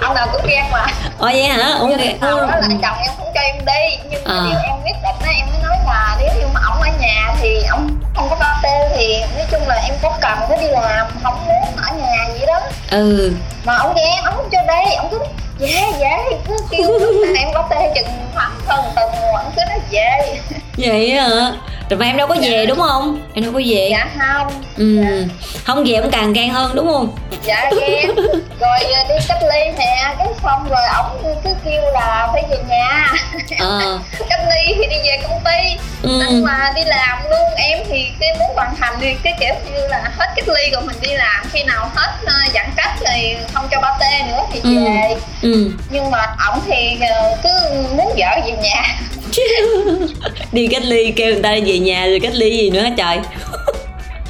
ông 0.01 0.15
nào 0.15 0.27
cũng 0.31 0.41
ghen 0.47 0.63
mà 0.71 0.85
ồ 1.17 1.25
vậy 1.25 1.43
hả 1.43 1.73
ủa 1.79 1.87
vậy 1.87 2.17
đó 2.21 2.41
là 2.41 2.61
chồng 2.81 2.97
em 3.03 3.11
không 3.17 3.27
cho 3.35 3.41
em 3.41 3.55
đi 3.65 3.97
nhưng 4.09 4.23
mà 4.25 4.33
à. 4.33 4.41
điều 4.49 4.59
em 4.59 4.75
quyết 4.83 4.95
định 5.03 5.27
á 5.27 5.31
em 5.37 5.47
mới 5.51 5.61
nói 5.63 5.77
là 5.85 6.17
nếu 6.19 6.29
như 6.39 6.47
mà 6.53 6.59
ông 6.65 6.81
ở 6.81 6.89
nhà 6.99 7.35
thì 7.41 7.63
ông 7.69 7.89
không 8.15 8.29
có 8.29 8.35
ba 8.39 8.59
tê 8.63 8.89
thì 8.95 9.21
nói 9.35 9.45
chung 9.51 9.67
là 9.67 9.75
em 9.75 9.93
có 10.01 10.17
cần 10.21 10.37
phải 10.49 10.57
đi 10.61 10.67
làm 10.67 11.07
không 11.23 11.45
muốn 11.47 11.75
ở 11.77 11.95
nhà 11.97 12.27
vậy 12.27 12.45
đó 12.47 12.59
ừ 12.91 13.31
mà 13.65 13.75
ông 13.77 13.95
ghen 13.95 14.23
ông 14.23 14.35
không 14.35 14.49
cho 14.51 14.59
đi 14.61 14.95
ông 14.95 15.07
cứ 15.11 15.19
về 15.59 15.83
về 15.99 16.37
cứ 16.47 16.57
kêu 16.71 16.89
em 17.37 17.49
có 17.53 17.67
tê 17.69 17.91
chừng 17.95 18.07
khoảng 18.33 18.51
hơn 18.67 18.85
tuần 18.95 19.09
ông 19.33 19.51
cứ 19.55 19.61
nói 19.69 19.79
về 19.91 20.39
vậy 20.77 21.11
hả 21.11 21.51
rồi 21.91 21.99
mà 21.99 22.05
em 22.05 22.17
đâu 22.17 22.27
có 22.27 22.35
dạ. 22.35 22.49
về 22.49 22.65
đúng 22.65 22.79
không? 22.79 23.21
Em 23.33 23.43
đâu 23.43 23.53
có 23.53 23.61
về. 23.65 23.89
Dạ 23.91 24.07
không. 24.19 24.63
Ừ. 24.77 25.01
Dạ. 25.01 25.35
không 25.63 25.83
về 25.85 26.01
cũng 26.01 26.11
càng 26.11 26.33
gan 26.33 26.49
hơn 26.49 26.71
đúng 26.75 26.87
không? 26.87 27.17
Dạ 27.43 27.71
ghen 27.81 28.15
rồi 28.59 28.79
ờ, 28.79 29.03
đi 29.09 29.15
cách 29.27 29.37
ly 29.41 29.71
nè. 29.77 30.15
Cái 30.17 30.27
xong 30.43 30.67
rồi 30.69 30.81
ổng 30.97 31.35
cứ 31.43 31.49
kêu 31.65 31.81
là 31.93 32.29
phải 32.33 32.43
về 32.49 32.57
nhà. 32.69 33.13
À. 33.59 33.79
cách 34.29 34.39
ly 34.49 34.73
thì 34.77 34.87
đi 34.89 34.95
về 35.03 35.19
công 35.23 35.39
ty. 35.45 35.77
Ừ. 36.03 36.25
nhưng 36.29 36.45
mà 36.45 36.71
đi 36.75 36.81
làm 36.85 37.17
luôn. 37.29 37.55
Em 37.57 37.79
thì 37.89 38.05
cái 38.19 38.29
muốn 38.39 38.55
hoàn 38.55 38.75
thành 38.79 38.93
thì 39.01 39.15
cái 39.23 39.33
kiểu 39.39 39.53
như 39.73 39.87
là 39.87 40.11
hết 40.17 40.27
cách 40.35 40.47
ly 40.47 40.71
rồi 40.71 40.81
mình 40.81 40.97
đi 41.01 41.13
làm. 41.13 41.45
Khi 41.51 41.63
nào 41.63 41.89
hết 41.95 42.11
uh, 42.23 42.53
giãn 42.53 42.69
cách 42.75 42.91
thì 43.05 43.35
không 43.53 43.67
cho 43.71 43.81
ba 43.81 43.97
tê 43.99 44.23
nữa 44.27 44.41
thì 44.53 44.59
ừ. 44.63 44.85
về. 44.85 45.15
Ừ. 45.41 45.71
nhưng 45.89 46.11
mà 46.11 46.35
ổng 46.47 46.59
thì 46.67 46.97
cứ 47.43 47.49
muốn 47.95 48.13
vợ 48.17 48.39
về 48.45 48.51
nhà 48.51 48.83
đi 50.51 50.67
cách 50.67 50.83
ly 50.85 51.11
kêu 51.11 51.33
người 51.33 51.43
ta 51.43 51.55
về 51.65 51.79
nhà 51.79 52.07
rồi 52.07 52.19
cách 52.19 52.33
ly 52.35 52.57
gì 52.57 52.69
nữa 52.69 52.81
hả 52.81 52.91
trời? 52.97 53.19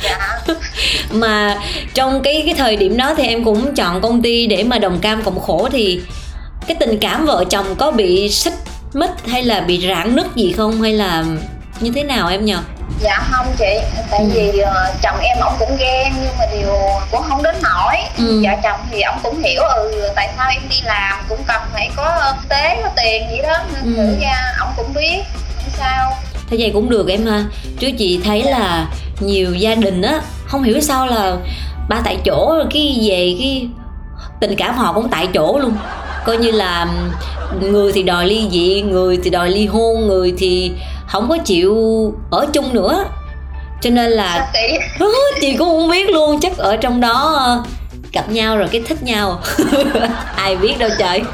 Dạ. 0.03 0.39
mà 1.11 1.57
trong 1.93 2.21
cái 2.21 2.43
cái 2.45 2.55
thời 2.55 2.75
điểm 2.75 2.97
đó 2.97 3.13
thì 3.17 3.23
em 3.23 3.43
cũng 3.43 3.75
chọn 3.75 4.01
công 4.01 4.21
ty 4.21 4.47
để 4.47 4.63
mà 4.63 4.79
đồng 4.79 4.99
cam 4.99 5.21
cộng 5.21 5.39
khổ 5.39 5.69
thì 5.71 5.99
cái 6.67 6.77
tình 6.79 6.97
cảm 6.97 7.25
vợ 7.25 7.43
chồng 7.49 7.65
có 7.77 7.91
bị 7.91 8.29
xích 8.29 8.53
mít 8.93 9.09
hay 9.27 9.43
là 9.43 9.59
bị 9.59 9.87
rạn 9.87 10.15
nứt 10.15 10.25
gì 10.35 10.51
không? 10.51 10.81
Hay 10.81 10.93
là 10.93 11.25
như 11.79 11.91
thế 11.95 12.03
nào 12.03 12.29
em 12.29 12.45
nhờ 12.45 12.57
dạ 12.99 13.27
không 13.31 13.45
chị 13.57 13.79
tại 14.11 14.19
ừ. 14.19 14.29
vì 14.33 14.61
uh, 14.61 15.01
chồng 15.01 15.19
em 15.19 15.37
ổng 15.41 15.53
cũng 15.59 15.77
ghen 15.79 16.13
nhưng 16.23 16.37
mà 16.39 16.45
điều 16.53 16.75
cũng 17.11 17.21
không 17.29 17.43
đến 17.43 17.55
nổi 17.63 17.95
ừ. 18.17 18.43
vợ 18.43 18.51
chồng 18.63 18.79
thì 18.91 19.01
ổng 19.01 19.19
cũng 19.23 19.39
hiểu 19.43 19.61
ừ 19.63 20.09
tại 20.15 20.29
sao 20.37 20.49
em 20.49 20.61
đi 20.69 20.81
làm 20.85 21.19
cũng 21.29 21.39
cần 21.47 21.61
phải 21.73 21.91
có 21.95 22.33
tế 22.49 22.79
có 22.83 22.89
tiền 22.95 23.27
vậy 23.29 23.41
đó 23.43 23.57
nên 23.73 23.95
ừ. 23.95 23.97
thử 23.97 24.21
ra 24.21 24.55
ổng 24.59 24.69
cũng 24.77 24.93
biết 24.93 25.23
không 25.57 25.73
sao 25.77 26.13
thế 26.49 26.57
vậy 26.59 26.71
cũng 26.73 26.89
được 26.89 27.07
em 27.07 27.25
ha 27.25 27.45
chứ 27.79 27.91
chị 27.97 28.21
thấy 28.23 28.43
là 28.43 28.87
nhiều 29.19 29.55
gia 29.55 29.75
đình 29.75 30.01
á 30.01 30.21
không 30.45 30.63
hiểu 30.63 30.81
sao 30.81 31.07
là 31.07 31.37
ba 31.89 32.01
tại 32.05 32.17
chỗ 32.25 32.63
cái 32.73 32.99
về 33.09 33.35
cái 33.39 33.67
tình 34.39 34.55
cảm 34.57 34.75
họ 34.75 34.93
cũng 34.93 35.09
tại 35.09 35.27
chỗ 35.33 35.59
luôn 35.59 35.75
coi 36.25 36.37
như 36.37 36.51
là 36.51 36.87
người 37.59 37.91
thì 37.91 38.03
đòi 38.03 38.25
ly 38.25 38.47
dị 38.51 38.81
người 38.81 39.19
thì 39.23 39.29
đòi 39.29 39.49
ly 39.49 39.65
hôn 39.65 40.07
người 40.07 40.33
thì 40.37 40.71
không 41.07 41.29
có 41.29 41.37
chịu 41.37 41.75
ở 42.31 42.47
chung 42.53 42.73
nữa. 42.73 43.05
Cho 43.81 43.89
nên 43.89 44.11
là 44.11 44.51
chị 45.41 45.55
cũng 45.57 45.69
không 45.69 45.89
biết 45.89 46.09
luôn 46.09 46.39
chắc 46.39 46.57
ở 46.57 46.77
trong 46.77 47.01
đó 47.01 47.33
ờ, 47.37 47.63
gặp 48.11 48.31
nhau 48.31 48.57
rồi 48.57 48.67
cái 48.71 48.81
thích 48.87 49.03
nhau. 49.03 49.39
Ai 50.35 50.55
biết 50.55 50.79
đâu 50.79 50.89
trời. 50.99 51.21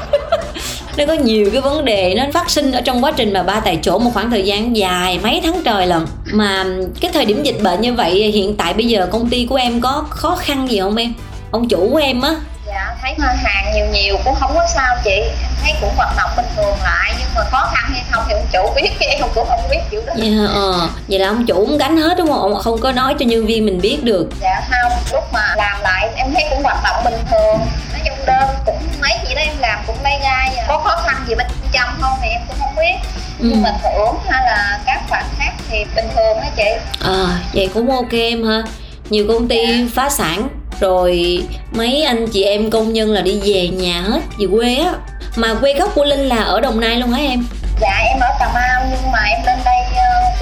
Nó 0.96 1.06
có 1.06 1.12
nhiều 1.12 1.50
cái 1.52 1.60
vấn 1.60 1.84
đề 1.84 2.14
nó 2.14 2.24
phát 2.32 2.50
sinh 2.50 2.72
ở 2.72 2.80
trong 2.80 3.04
quá 3.04 3.12
trình 3.12 3.32
mà 3.32 3.42
ba 3.42 3.60
tại 3.60 3.78
chỗ 3.82 3.98
một 3.98 4.10
khoảng 4.14 4.30
thời 4.30 4.42
gian 4.42 4.76
dài 4.76 5.18
mấy 5.22 5.40
tháng 5.44 5.62
trời 5.64 5.86
lần 5.86 6.06
mà 6.32 6.66
cái 7.00 7.10
thời 7.14 7.24
điểm 7.24 7.42
dịch 7.42 7.62
bệnh 7.62 7.80
như 7.80 7.94
vậy 7.94 8.30
hiện 8.30 8.56
tại 8.56 8.74
bây 8.74 8.86
giờ 8.86 9.08
công 9.10 9.28
ty 9.28 9.46
của 9.46 9.56
em 9.56 9.80
có 9.80 10.04
khó 10.10 10.36
khăn 10.36 10.70
gì 10.70 10.80
không 10.80 10.96
em? 10.96 11.14
Ông 11.50 11.68
chủ 11.68 11.88
của 11.92 11.98
em 11.98 12.20
á 12.20 12.36
thấy 13.18 13.36
hàng 13.36 13.72
nhiều 13.74 13.86
nhiều 13.86 14.16
cũng 14.24 14.34
không 14.34 14.54
có 14.54 14.66
sao 14.74 14.96
chị. 15.04 15.20
Em 15.20 15.50
thấy 15.62 15.72
cũng 15.80 15.90
hoạt 15.96 16.16
động 16.16 16.30
bình 16.36 16.46
thường 16.56 16.76
lại 16.82 17.14
nhưng 17.18 17.28
mà 17.34 17.42
khó 17.50 17.70
khăn 17.74 17.90
hay 17.92 18.02
không 18.10 18.24
thì 18.28 18.34
ông 18.34 18.46
chủ 18.52 18.74
biết 18.76 18.90
em 19.00 19.22
cũng 19.34 19.46
không 19.48 19.68
biết 19.70 19.78
kiểu 19.90 20.02
đó. 20.06 20.12
Dạ 20.16 20.46
ờ 20.54 20.88
vậy 21.08 21.18
là 21.18 21.28
ông 21.28 21.46
chủ 21.46 21.54
cũng 21.54 21.78
gánh 21.78 21.96
hết 21.96 22.18
đúng 22.18 22.28
không? 22.28 22.40
Ông 22.40 22.54
không 22.54 22.80
có 22.80 22.92
nói 22.92 23.14
cho 23.18 23.26
nhân 23.26 23.46
viên 23.46 23.66
mình 23.66 23.80
biết 23.80 23.98
được. 24.02 24.28
Dạ 24.40 24.60
không 24.70 24.92
lúc 25.12 25.24
mà 25.32 25.54
làm 25.56 25.80
lại 25.80 26.08
em 26.16 26.34
thấy 26.34 26.44
cũng 26.50 26.62
hoạt 26.62 26.78
động 26.84 27.04
bình 27.04 27.20
thường. 27.30 27.58
Nói 27.92 28.00
chung 28.04 28.26
đơn 28.26 28.48
cũng 28.66 28.78
mấy 29.00 29.12
gì 29.28 29.34
đó 29.34 29.40
em 29.40 29.58
làm 29.58 29.78
cũng 29.86 29.96
lay 30.02 30.20
gai 30.22 30.56
à. 30.56 30.64
có 30.68 30.78
khó 30.78 31.02
khăn 31.06 31.24
gì 31.28 31.34
bên 31.34 31.46
trong 31.72 31.88
không 32.00 32.18
thì 32.22 32.28
em 32.28 32.40
cũng 32.48 32.56
không 32.60 32.76
biết. 32.76 32.94
Ừ. 33.38 33.48
nhưng 33.50 33.62
mà 33.62 33.72
thưởng 33.82 34.16
hay 34.28 34.44
là 34.44 34.80
các 34.86 35.02
khoản 35.08 35.24
khác 35.38 35.52
thì 35.70 35.84
bình 35.96 36.08
thường 36.16 36.36
đó 36.36 36.46
chị. 36.56 36.70
Ờ 37.00 37.26
à, 37.26 37.38
vậy 37.54 37.70
cũng 37.74 37.90
ok 37.90 38.12
em 38.12 38.44
ha. 38.48 38.62
Nhiều 39.10 39.24
công 39.28 39.48
ty 39.48 39.66
dạ. 39.66 39.86
phá 39.94 40.10
sản 40.10 40.48
rồi 40.80 41.42
mấy 41.72 42.02
anh 42.02 42.26
chị 42.26 42.44
em 42.44 42.70
công 42.70 42.92
nhân 42.92 43.12
là 43.12 43.20
đi 43.20 43.40
về 43.44 43.68
nhà 43.68 44.00
hết 44.00 44.20
về 44.38 44.46
quê 44.52 44.76
á. 44.76 44.92
Mà 45.36 45.54
quê 45.60 45.74
gốc 45.74 45.90
của 45.94 46.04
linh 46.04 46.28
là 46.28 46.36
ở 46.36 46.60
đồng 46.60 46.80
nai 46.80 46.96
luôn 46.96 47.10
hả 47.10 47.22
em? 47.22 47.44
Dạ 47.80 47.98
em 48.08 48.20
ở 48.20 48.28
cà 48.40 48.50
mau 48.54 48.86
nhưng 48.90 49.12
mà 49.12 49.18
em 49.24 49.42
lên 49.46 49.58
đây 49.64 49.76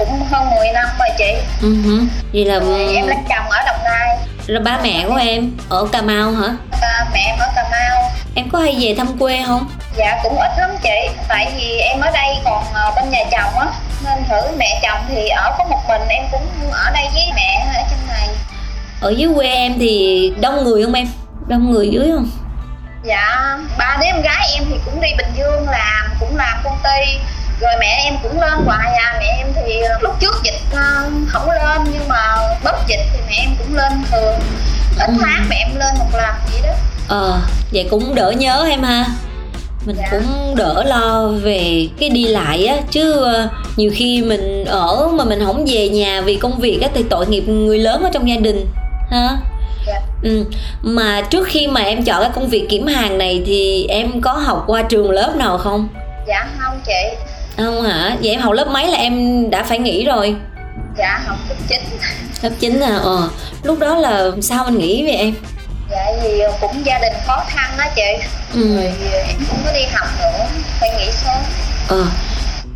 uh, 0.01 0.31
hơn 0.31 0.49
10 0.55 0.71
năm 0.73 0.89
rồi 0.99 1.09
chị. 1.17 1.33
Uh-huh. 1.61 2.07
vậy 2.33 2.45
là 2.45 2.59
rồi 2.59 2.95
em 2.95 3.07
lấy 3.07 3.17
chồng 3.29 3.49
ở 3.49 3.63
đồng 3.65 3.83
nai. 3.83 4.17
Rồi 4.47 4.59
ba 4.59 4.79
mẹ 4.83 5.05
của 5.07 5.15
em 5.15 5.51
ở 5.69 5.87
cà 5.91 6.01
mau 6.01 6.31
hả? 6.31 6.47
À, 6.81 7.05
mẹ 7.13 7.19
em 7.25 7.39
ở 7.39 7.47
cà 7.55 7.63
mau. 7.71 8.11
Em 8.35 8.49
có 8.49 8.59
hay 8.59 8.75
về 8.79 8.95
thăm 8.97 9.17
quê 9.19 9.43
không? 9.47 9.67
Dạ 9.97 10.19
cũng 10.23 10.37
ít 10.39 10.51
lắm 10.57 10.69
chị. 10.83 11.09
Tại 11.27 11.51
vì 11.57 11.77
em 11.77 12.01
ở 12.01 12.11
đây 12.11 12.35
còn 12.45 12.63
ờ, 12.73 12.91
bên 12.95 13.09
nhà 13.09 13.23
chồng 13.31 13.59
á. 13.59 13.67
Nên 14.05 14.23
thử 14.29 14.57
mẹ 14.57 14.79
chồng 14.83 15.05
thì 15.09 15.27
ở 15.27 15.55
có 15.57 15.63
một 15.63 15.79
mình 15.87 16.01
em 16.09 16.23
cũng 16.31 16.36
ở 19.01 19.09
dưới 19.09 19.29
quê 19.35 19.47
em 19.47 19.79
thì 19.79 20.33
đông 20.41 20.63
người 20.63 20.83
không 20.83 20.93
em? 20.93 21.07
Đông 21.47 21.71
người 21.71 21.89
dưới 21.89 22.11
không? 22.11 22.29
Dạ 23.03 23.57
ba 23.77 23.97
đứa 23.99 24.05
em 24.05 24.21
gái 24.21 24.47
em 24.53 24.63
thì 24.69 24.75
cũng 24.85 25.01
đi 25.01 25.07
bình 25.17 25.27
dương 25.37 25.69
làm 25.69 26.05
cũng 26.19 26.35
làm 26.35 26.57
công 26.63 26.77
ty. 26.83 27.19
Rồi 27.61 27.71
mẹ 27.79 28.01
em 28.03 28.13
cũng 28.23 28.41
lên 28.41 28.53
hoài 28.65 28.93
à 28.93 29.17
mẹ 29.19 29.25
em 29.37 29.47
thì 29.55 29.81
ờ, 29.81 29.97
lúc 30.01 30.15
trước 30.19 30.35
dịch 30.43 30.59
uh, 30.71 31.11
không 31.27 31.49
lên 31.49 31.81
nhưng 31.93 32.07
mà 32.07 32.37
bớt 32.63 32.87
dịch 32.87 32.99
thì 33.13 33.19
mẹ 33.27 33.35
em 33.37 33.49
cũng 33.57 33.75
lên 33.75 33.91
thường. 34.11 34.39
Ít 34.99 35.07
ừ. 35.07 35.13
tháng 35.21 35.45
mẹ 35.49 35.55
em 35.55 35.75
lên 35.79 35.95
một 35.99 36.09
lần 36.13 36.35
vậy 36.51 36.61
đó. 36.63 36.73
Ờ 37.07 37.39
vậy 37.71 37.87
cũng 37.91 38.15
đỡ 38.15 38.31
nhớ 38.31 38.65
em 38.69 38.83
ha. 38.83 39.05
Mình 39.85 39.95
dạ. 39.99 40.07
cũng 40.11 40.55
đỡ 40.55 40.83
lo 40.83 41.27
về 41.27 41.87
cái 41.99 42.09
đi 42.09 42.27
lại 42.27 42.65
á 42.65 42.75
chứ 42.91 43.25
uh, 43.45 43.51
nhiều 43.77 43.91
khi 43.95 44.21
mình 44.21 44.65
ở 44.65 45.07
mà 45.07 45.23
mình 45.23 45.45
không 45.45 45.65
về 45.67 45.89
nhà 45.89 46.21
vì 46.21 46.35
công 46.35 46.59
việc 46.59 46.79
á 46.81 46.89
thì 46.93 47.03
tội 47.09 47.27
nghiệp 47.27 47.43
người 47.47 47.79
lớn 47.79 48.03
ở 48.03 48.09
trong 48.13 48.29
gia 48.29 48.35
đình 48.35 48.65
ha 49.09 49.37
dạ. 49.87 50.01
ừ. 50.21 50.45
mà 50.81 51.21
trước 51.29 51.47
khi 51.47 51.67
mà 51.67 51.81
em 51.81 52.03
chọn 52.03 52.21
cái 52.21 52.31
công 52.35 52.47
việc 52.47 52.65
kiểm 52.69 52.87
hàng 52.87 53.17
này 53.17 53.43
thì 53.45 53.85
em 53.89 54.21
có 54.21 54.31
học 54.31 54.63
qua 54.67 54.81
trường 54.81 55.11
lớp 55.11 55.35
nào 55.35 55.57
không? 55.57 55.87
Dạ 56.27 56.47
không 56.59 56.79
chị. 56.85 57.17
Không 57.57 57.81
hả? 57.81 58.17
Vậy 58.21 58.31
em 58.31 58.41
học 58.41 58.53
lớp 58.53 58.67
mấy 58.67 58.87
là 58.87 58.97
em 58.97 59.45
đã 59.49 59.63
phải 59.63 59.79
nghỉ 59.79 60.05
rồi? 60.05 60.35
Dạ 60.97 61.21
học 61.25 61.37
lớp 61.49 61.55
9 61.67 61.81
lớp 62.41 62.49
9 62.59 62.79
à? 62.79 62.99
Ờ. 63.03 63.29
Lúc 63.63 63.79
đó 63.79 63.95
là 63.95 64.31
sao 64.41 64.63
anh 64.63 64.77
nghĩ 64.77 65.05
về 65.05 65.13
em? 65.13 65.33
Dạ 65.91 66.05
vì 66.23 66.41
cũng 66.61 66.85
gia 66.85 66.99
đình 66.99 67.13
khó 67.27 67.43
khăn 67.47 67.71
đó 67.77 67.85
chị. 67.95 68.27
Ừ. 68.53 68.75
rồi 68.75 68.93
em 69.27 69.37
không 69.49 69.59
có 69.65 69.71
đi 69.73 69.83
học 69.93 70.07
nữa 70.19 70.45
phải 70.79 70.89
nghỉ 70.97 71.11
sớm. 71.11 71.41
Ờ. 71.87 72.05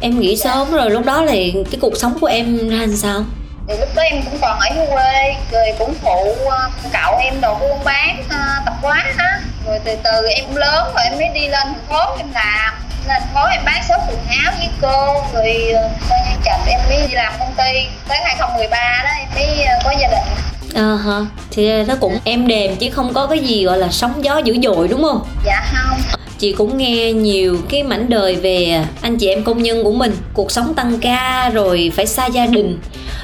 Em 0.01 0.19
nghỉ 0.19 0.35
dạ. 0.35 0.43
sớm 0.43 0.71
rồi 0.71 0.91
lúc 0.91 1.05
đó 1.05 1.25
thì 1.29 1.53
cái 1.71 1.79
cuộc 1.81 1.97
sống 1.97 2.19
của 2.19 2.27
em 2.27 2.69
ra 2.69 2.77
làm 2.77 2.95
sao 2.95 3.23
thì 3.67 3.77
lúc 3.77 3.89
đó 3.95 4.01
em 4.01 4.21
cũng 4.25 4.37
còn 4.41 4.59
ở 4.59 4.67
dưới 4.75 4.85
quê 4.91 5.35
rồi 5.51 5.73
cũng 5.79 5.93
phụ 6.01 6.35
ờ, 6.49 6.69
cậu 6.93 7.17
em 7.17 7.41
đồ 7.41 7.55
buôn 7.59 7.83
bán 7.83 8.23
ờ, 8.29 8.37
tập 8.65 8.73
quán 8.81 9.13
á. 9.17 9.41
Rồi 9.67 9.79
từ 9.83 9.95
từ 10.03 10.27
em 10.27 10.55
lớn 10.55 10.93
rồi 10.95 11.03
em 11.03 11.17
mới 11.17 11.29
đi 11.33 11.47
lên 11.47 11.67
thành 11.67 11.87
phố 11.89 12.15
em 12.17 12.27
làm. 12.33 12.73
Lên 13.07 13.21
phố 13.33 13.41
em 13.51 13.61
bán 13.65 13.83
số 13.89 13.95
quần 14.07 14.19
áo 14.43 14.53
với 14.57 14.69
cô 14.81 15.23
rồi 15.33 15.71
ờ, 15.73 15.89
coi 16.09 16.19
như 16.19 16.35
chồng 16.45 16.61
em 16.67 16.79
mới 16.89 17.07
đi 17.07 17.13
làm 17.13 17.33
công 17.39 17.53
ty. 17.57 17.87
Tới 18.07 18.17
2013 18.23 19.03
đó 19.03 19.09
em 19.19 19.27
mới 19.35 19.65
có 19.83 19.91
gia 19.99 20.07
đình. 20.07 20.35
Ờ 20.75 20.95
à, 20.95 21.03
hả 21.05 21.19
thì 21.51 21.83
nó 21.83 21.95
cũng 21.99 22.19
em 22.23 22.47
đềm 22.47 22.75
chứ 22.75 22.89
không 22.89 23.13
có 23.13 23.27
cái 23.27 23.39
gì 23.39 23.65
gọi 23.65 23.77
là 23.77 23.87
sóng 23.91 24.23
gió 24.23 24.37
dữ 24.37 24.57
dội 24.63 24.87
đúng 24.87 25.03
không? 25.03 25.27
Dạ 25.45 25.65
không. 25.73 25.99
Chị 26.39 26.53
cũng 26.57 26.77
nghe 26.77 27.11
nhiều 27.11 27.57
cái 27.69 27.83
mảnh 27.83 28.09
đời 28.09 28.35
về 28.35 28.85
anh 29.01 29.17
chị 29.17 29.27
em 29.27 29.43
công 29.43 29.63
nhân 29.63 29.83
của 29.83 29.91
mình. 29.91 30.17
Cuộc 30.33 30.51
sống 30.51 30.73
tăng 30.73 30.99
ca 30.99 31.49
rồi 31.53 31.91
phải 31.95 32.05
xa 32.05 32.25
gia 32.25 32.45
đình 32.45 32.79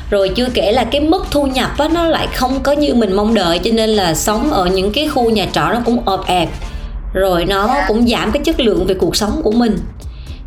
rồi 0.10 0.30
chưa 0.30 0.48
kể 0.54 0.72
là 0.72 0.84
cái 0.84 1.02
mức 1.02 1.26
thu 1.32 1.48
nhập 1.48 1.72
á, 1.78 1.88
nó 1.94 2.06
lại 2.06 2.28
không 2.36 2.60
có 2.64 2.72
như 2.72 2.94
mình 2.94 3.14
mong 3.14 3.34
đợi, 3.34 3.60
cho 3.60 3.72
nên 3.74 3.90
là 3.90 4.14
sống 4.14 4.52
ở 4.52 4.66
những 4.66 4.92
cái 4.92 5.08
khu 5.08 5.30
nhà 5.30 5.48
trọ 5.54 5.70
nó 5.74 5.82
cũng 5.86 6.00
ọp 6.06 6.28
ẹp. 6.28 6.50
Rồi 7.14 7.46
nó 7.46 7.76
cũng 7.88 8.08
giảm 8.08 8.32
cái 8.32 8.44
chất 8.44 8.60
lượng 8.60 8.86
về 8.86 8.94
cuộc 8.94 9.16
sống 9.16 9.42
của 9.44 9.52
mình. 9.52 9.78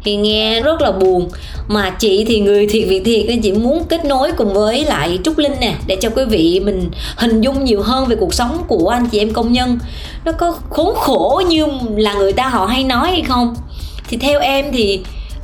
Thì 0.05 0.17
nghe 0.17 0.61
rất 0.61 0.81
là 0.81 0.93
buồn. 0.93 1.29
Mà 1.69 1.91
chị 1.91 2.25
thì 2.29 2.41
người 2.41 2.67
thiệt 2.67 2.89
việc 2.89 3.03
thiệt 3.05 3.27
nên 3.27 3.41
chị 3.41 3.53
muốn 3.53 3.85
kết 3.85 4.05
nối 4.05 4.33
cùng 4.33 4.55
với 4.55 4.85
lại 4.85 5.19
trúc 5.25 5.39
linh 5.39 5.55
nè, 5.61 5.75
để 5.87 5.97
cho 6.01 6.11
quý 6.11 6.25
vị 6.25 6.61
mình 6.65 6.91
hình 7.17 7.41
dung 7.41 7.65
nhiều 7.65 7.83
hơn 7.83 8.07
về 8.07 8.17
cuộc 8.17 8.35
sống 8.35 8.65
của 8.69 8.89
anh 8.89 9.07
chị 9.07 9.19
em 9.19 9.33
công 9.33 9.53
nhân. 9.53 9.79
Nó 10.25 10.33
có 10.33 10.55
khốn 10.71 10.95
khổ 10.95 11.43
như 11.49 11.67
là 11.97 12.15
người 12.15 12.33
ta 12.33 12.49
họ 12.49 12.67
hay 12.67 12.85
nói 12.85 13.11
hay 13.11 13.23
không? 13.23 13.55
Thì 14.09 14.17
theo 14.17 14.41
em 14.41 14.67
thì 14.73 15.01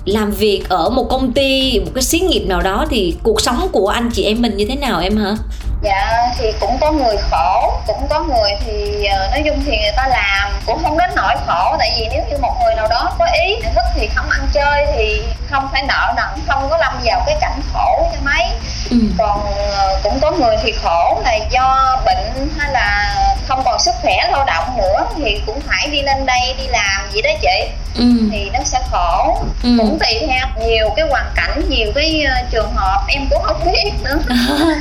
làm 0.07 0.31
việc 0.31 0.63
ở 0.69 0.89
một 0.91 1.07
công 1.11 1.33
ty, 1.33 1.81
một 1.81 1.91
cái 1.95 2.03
xí 2.03 2.21
nghiệp 2.21 2.45
nào 2.47 2.61
đó 2.61 2.87
thì 2.91 3.17
cuộc 3.23 3.41
sống 3.41 3.69
của 3.73 3.89
anh 3.89 4.11
chị 4.13 4.25
em 4.25 4.43
mình 4.43 4.57
như 4.57 4.67
thế 4.69 4.77
nào 4.77 5.01
em 5.01 5.17
hả? 5.17 5.35
Dạ 5.83 6.33
thì 6.39 6.53
cũng 6.61 6.79
có 6.81 6.93
người 6.93 7.17
khổ, 7.31 7.73
cũng 7.87 8.07
có 8.11 8.21
người 8.21 8.51
thì 8.65 9.05
ờ, 9.05 9.29
nói 9.31 9.43
chung 9.47 9.63
thì 9.67 9.77
người 9.79 9.93
ta 9.97 10.09
làm. 10.09 10.53
Cũng 10.67 10.79
không 10.83 10.99
đến 10.99 11.11
nỗi 11.17 11.35
khổ, 11.47 11.77
tại 11.79 11.91
vì 11.99 12.09
nếu 12.13 12.25
như 12.31 12.37
một 12.39 12.55
người 12.63 12.75
nào 12.75 12.89
đó 12.89 13.13
có 13.19 13.27
ý 13.47 13.57
thức 13.75 13.85
thì 13.95 14.09
không 14.15 14.31
ăn 14.31 14.49
chơi, 14.53 14.87
thì 14.97 15.23
không 15.51 15.69
phải 15.73 15.83
nợ 15.83 16.13
nần, 16.17 16.45
không 16.47 16.71
có 16.71 16.77
lâm 16.77 16.93
vào 17.05 17.23
cái 17.27 17.37
cảnh 17.41 17.61
khổ 17.73 18.11
cho 18.13 18.19
mấy 18.25 18.43
ừ. 18.91 18.97
còn 19.19 19.41
ờ, 19.73 20.01
cũng 20.03 20.19
có 20.21 20.31
người 20.31 20.57
thì 20.63 20.73
khổ 20.73 21.21
là 21.25 21.39
do 21.51 21.99
bệnh 22.07 22.49
hay 22.59 22.73
là 22.73 23.15
không 23.49 23.63
còn 23.65 23.79
sức 23.79 23.95
khỏe 24.03 24.29
lao 24.31 24.45
động 24.45 24.65
nữa 24.79 25.07
thì 25.17 25.41
cũng 25.47 25.61
phải 25.61 25.89
đi 25.93 26.03
lên 26.03 26.27
đây 26.27 26.55
đi 26.59 26.65
làm 26.69 27.01
vậy 27.13 27.23
đó 27.23 27.31
chị. 27.43 27.73
Ừ. 27.99 28.05
thì 28.33 28.51
nó 28.53 28.59
sẽ 28.65 28.79
khổ. 28.91 29.39
Ừ. 29.63 29.71
cũng 29.79 29.99
tùy 29.99 30.29
theo 30.29 30.47
nhiều 30.67 30.89
cái 30.97 31.07
hoàn 31.11 31.27
cảnh 31.35 31.63
nhiều 31.69 31.93
cái 31.95 32.23
ờ, 32.23 32.35
trường 32.53 32.73
hợp 32.75 33.05
em 33.09 33.27
cũng 33.31 33.43
không 33.43 33.61
biết 33.65 33.91
nữa. 34.05 34.19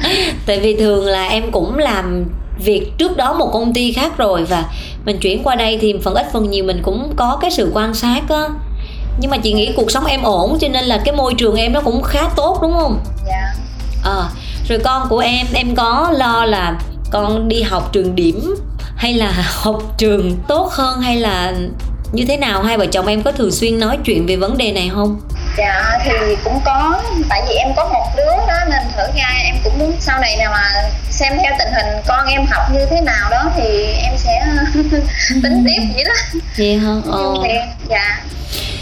Tại 0.46 0.60
vì 0.60 0.76
thường 0.80 1.06
là 1.06 1.28
em 1.28 1.52
cũng 1.52 1.78
làm 1.78 2.26
việc 2.58 2.92
trước 2.98 3.18
đó 3.18 3.34
một 3.34 3.50
công 3.54 3.74
ty 3.74 3.94
khác 3.94 4.18
rồi 4.18 4.44
và 4.44 4.64
mình 5.06 5.20
chuyển 5.20 5.44
qua 5.44 5.56
đây 5.56 5.78
thì 5.82 5.96
phần 6.04 6.16
ít 6.16 6.28
phần 6.34 6.50
nhiều 6.50 6.64
mình 6.64 6.82
cũng 6.84 7.14
có 7.16 7.38
cái 7.42 7.52
sự 7.52 7.72
quan 7.74 7.94
sát 7.94 8.22
á. 8.30 8.44
Nhưng 9.20 9.32
mà 9.32 9.38
chị 9.38 9.54
nghĩ 9.54 9.74
cuộc 9.76 9.92
sống 9.92 10.06
em 10.06 10.24
ổn 10.24 10.58
cho 10.62 10.68
nên 10.68 10.86
là 10.86 11.02
cái 11.06 11.16
môi 11.16 11.34
trường 11.38 11.56
em 11.56 11.74
nó 11.74 11.82
cũng 11.82 12.04
khá 12.04 12.30
tốt 12.36 12.58
đúng 12.62 12.74
không? 12.74 13.00
Dạ 13.28 13.54
à, 14.06 14.30
rồi 14.70 14.80
con 14.84 15.10
của 15.10 15.20
em 15.20 15.48
em 15.54 15.76
có 15.76 16.14
lo 16.18 16.46
là 16.46 16.74
con 17.12 17.48
đi 17.48 17.62
học 17.62 17.90
trường 17.92 18.16
điểm 18.16 18.56
hay 18.96 19.14
là 19.14 19.32
học 19.62 19.82
trường 19.98 20.38
tốt 20.48 20.70
hơn 20.72 21.02
hay 21.02 21.16
là 21.16 21.54
như 22.12 22.26
thế 22.28 22.38
nào? 22.38 22.64
Hai 22.64 22.78
vợ 22.78 22.86
chồng 22.86 23.08
em 23.08 23.24
có 23.24 23.32
thường 23.32 23.52
xuyên 23.52 23.80
nói 23.80 23.98
chuyện 24.06 24.26
về 24.26 24.36
vấn 24.36 24.58
đề 24.58 24.72
này 24.72 24.92
không? 24.94 25.22
Dạ 25.58 26.00
thì 26.04 26.36
cũng 26.44 26.60
có 26.66 27.02
tại 27.30 27.42
vì 27.48 27.56
em 27.56 27.74
có 27.76 27.90
một 27.94 28.06
đứa 28.18 28.48
đó 28.48 28.66
nên 28.70 28.82
thử 28.98 29.04
ra 29.18 29.30
em 29.44 29.56
cũng 29.64 29.80
muốn 29.80 29.94
sau 30.00 30.20
này 30.20 30.38
nào 30.38 30.52
mà 30.52 30.90
xem 31.10 31.34
theo 31.42 31.54
tình 31.60 31.74
hình 31.74 32.02
con 32.08 32.28
em 32.28 32.46
học 32.46 32.64
như 32.74 32.86
thế 32.90 33.02
nào 33.02 33.30
đó 33.32 33.52
thì 33.56 33.64
em 33.84 34.14
sẽ 34.18 34.46
tính 35.44 35.66
tiếp 35.66 35.82
vậy 35.96 36.04
đó. 36.04 36.40
Vậy 36.58 36.78
hả? 36.78 36.92
Ờ. 37.12 37.34
thì, 37.44 37.50
dạ 37.90 38.24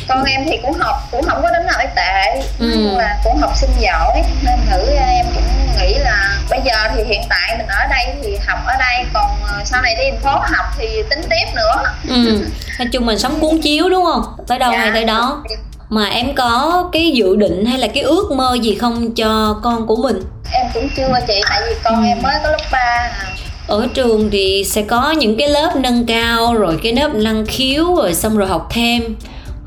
con 0.08 0.24
em 0.24 0.42
thì 0.46 0.58
cũng 0.62 0.74
học 0.74 0.96
cũng 1.12 1.24
không 1.24 1.42
có 1.42 1.50
đến 1.52 1.62
nỗi 1.66 1.86
tệ 1.96 2.42
ừ. 2.60 2.74
nhưng 2.76 2.98
mà 2.98 3.18
cũng 3.24 3.38
học 3.38 3.52
sinh 3.56 3.70
giỏi 3.80 4.24
nên 4.44 4.60
thử 4.70 4.94
em 4.96 5.26
cũng 5.36 5.44
nghĩ 5.80 5.96
là 5.98 6.38
bây 6.50 6.60
giờ 6.66 6.74
thì 6.96 7.04
hiện 7.04 7.22
tại 7.30 7.58
mình 7.58 7.68
ở 7.68 7.88
đây 7.90 8.06
thì 8.24 8.38
học 8.48 8.60
ở 8.66 8.74
đây 8.80 9.06
còn 9.14 9.32
ờ, 9.48 9.62
sau 9.66 9.82
này 9.82 9.96
đi 9.96 10.04
thành 10.12 10.20
phố 10.20 10.32
học 10.32 10.66
thì 10.78 10.88
tính 11.10 11.22
tiếp 11.30 11.46
nữa 11.56 11.84
ừ. 12.08 12.46
nói 12.80 12.88
chung 12.92 13.06
mình 13.06 13.20
sống 13.20 13.40
cuốn 13.40 13.62
chiếu 13.62 13.90
đúng 13.90 14.06
không 14.06 14.24
tới 14.48 14.60
đâu 14.60 14.72
dạ. 14.72 14.80
hay 14.80 14.92
tới 14.94 15.06
đó 15.06 15.44
mà 15.90 16.06
em 16.06 16.36
có 16.36 16.84
cái 16.94 17.12
dự 17.12 17.36
định 17.36 17.66
hay 17.66 17.80
là 17.80 17.88
cái 17.88 18.04
ước 18.04 18.32
mơ 18.32 18.58
gì 18.62 18.76
không 18.76 19.16
cho 19.16 19.60
con 19.64 19.88
của 19.88 19.96
mình 19.96 20.22
em 20.52 20.66
cũng 20.74 20.90
chưa 20.98 21.20
chị 21.28 21.42
tại 21.50 21.62
vì 21.68 21.76
con 21.84 22.04
ừ. 22.04 22.08
em 22.08 22.22
mới 22.22 22.34
có 22.44 22.50
lớp 22.50 22.64
3 22.72 22.80
à 22.80 23.34
ở 23.68 23.88
trường 23.94 24.30
thì 24.32 24.64
sẽ 24.64 24.82
có 24.82 25.12
những 25.12 25.38
cái 25.38 25.50
lớp 25.50 25.76
nâng 25.76 26.06
cao 26.06 26.54
rồi 26.54 26.80
cái 26.84 26.94
lớp 26.94 27.10
năng 27.14 27.46
khiếu 27.46 27.96
rồi 27.96 28.14
xong 28.14 28.38
rồi 28.38 28.48
học 28.48 28.68
thêm 28.72 29.16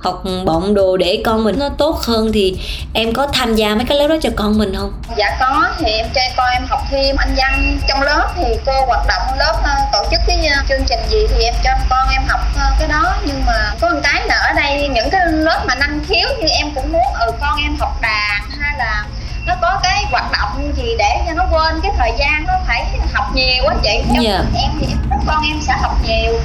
học 0.07 0.23
bọng 0.45 0.75
đồ 0.75 0.97
để 0.97 1.23
con 1.25 1.45
mình 1.45 1.59
nó 1.59 1.69
tốt 1.79 1.99
hơn 2.03 2.33
thì 2.33 2.59
em 2.93 3.13
có 3.13 3.27
tham 3.27 3.55
gia 3.55 3.75
mấy 3.75 3.85
cái 3.85 3.99
lớp 3.99 4.09
đó 4.09 4.17
cho 4.23 4.31
con 4.37 4.59
mình 4.59 4.75
không 4.77 4.93
dạ 5.17 5.37
có 5.41 5.69
thì 5.79 5.91
em 5.91 6.07
cho 6.15 6.21
con 6.37 6.47
em 6.53 6.67
học 6.69 6.81
thêm 6.91 7.17
anh 7.17 7.35
văn 7.37 7.79
trong 7.89 8.03
lớp 8.03 8.29
thì 8.37 8.45
cô 8.67 8.73
hoạt 8.87 9.07
động 9.09 9.39
lớp 9.39 9.55
ờ, 9.63 9.75
tổ 9.93 10.05
chức 10.11 10.21
cái 10.27 10.47
ờ, 10.47 10.63
chương 10.69 10.85
trình 10.89 11.01
gì 11.11 11.19
thì 11.29 11.45
em 11.45 11.55
cho 11.65 11.71
con 11.91 12.09
em 12.13 12.23
học 12.29 12.41
ờ, 12.57 12.73
cái 12.79 12.89
đó 12.89 13.15
nhưng 13.27 13.47
mà 13.47 13.73
có 13.81 13.91
một 13.91 14.01
cái 14.03 14.23
là 14.27 14.35
ở 14.35 14.53
đây 14.53 14.89
những 14.89 15.11
cái 15.11 15.21
lớp 15.27 15.65
mà 15.67 15.75
năng 15.75 16.01
khiếu 16.09 16.29
như 16.41 16.47
em 16.49 16.67
cũng 16.75 16.93
muốn 16.93 17.15
ừ 17.21 17.33
con 17.41 17.59
em 17.63 17.77
học 17.81 17.97
đàn 18.03 18.43
hay 18.61 18.75
là 18.79 19.05
nó 19.47 19.55
có 19.63 19.81
cái 19.83 20.05
hoạt 20.11 20.25
động 20.33 20.73
gì 20.77 20.95
để 20.99 21.23
cho 21.27 21.33
nó 21.35 21.47
quên 21.53 21.81
cái 21.83 21.93
thời 21.99 22.13
gian 22.19 22.45
nó 22.47 22.53
phải 22.67 22.87
học 23.13 23.25
nhiều 23.35 23.65
quá 23.65 23.75
chị 23.83 23.89
yeah. 23.91 24.25
Dạ. 24.25 24.45
em 24.55 24.71
thì 24.81 24.87
em 25.11 25.21
con 25.27 25.43
em 25.49 25.61
sẽ 25.63 25.75
học 25.83 25.97
nhiều 26.07 26.41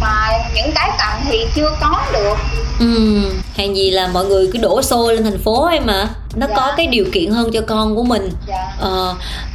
mà 0.00 0.30
những 0.54 0.72
cái 0.74 0.90
cần 0.98 1.20
thì 1.24 1.46
chưa 1.54 1.70
có 1.80 2.00
được 2.12 2.36
ừ. 2.78 3.20
Hàng 3.56 3.76
gì 3.76 3.90
là 3.90 4.08
mọi 4.08 4.24
người 4.24 4.50
cứ 4.52 4.58
đổ 4.58 4.82
xô 4.82 5.12
lên 5.12 5.24
thành 5.24 5.38
phố 5.38 5.66
em 5.66 5.86
mà 5.86 6.08
nó 6.34 6.46
dạ. 6.48 6.54
có 6.56 6.72
cái 6.76 6.86
điều 6.86 7.04
kiện 7.12 7.30
hơn 7.30 7.50
cho 7.52 7.60
con 7.66 7.96
của 7.96 8.02
mình. 8.02 8.30
Dạ. 8.48 8.76
ờ, 8.80 9.14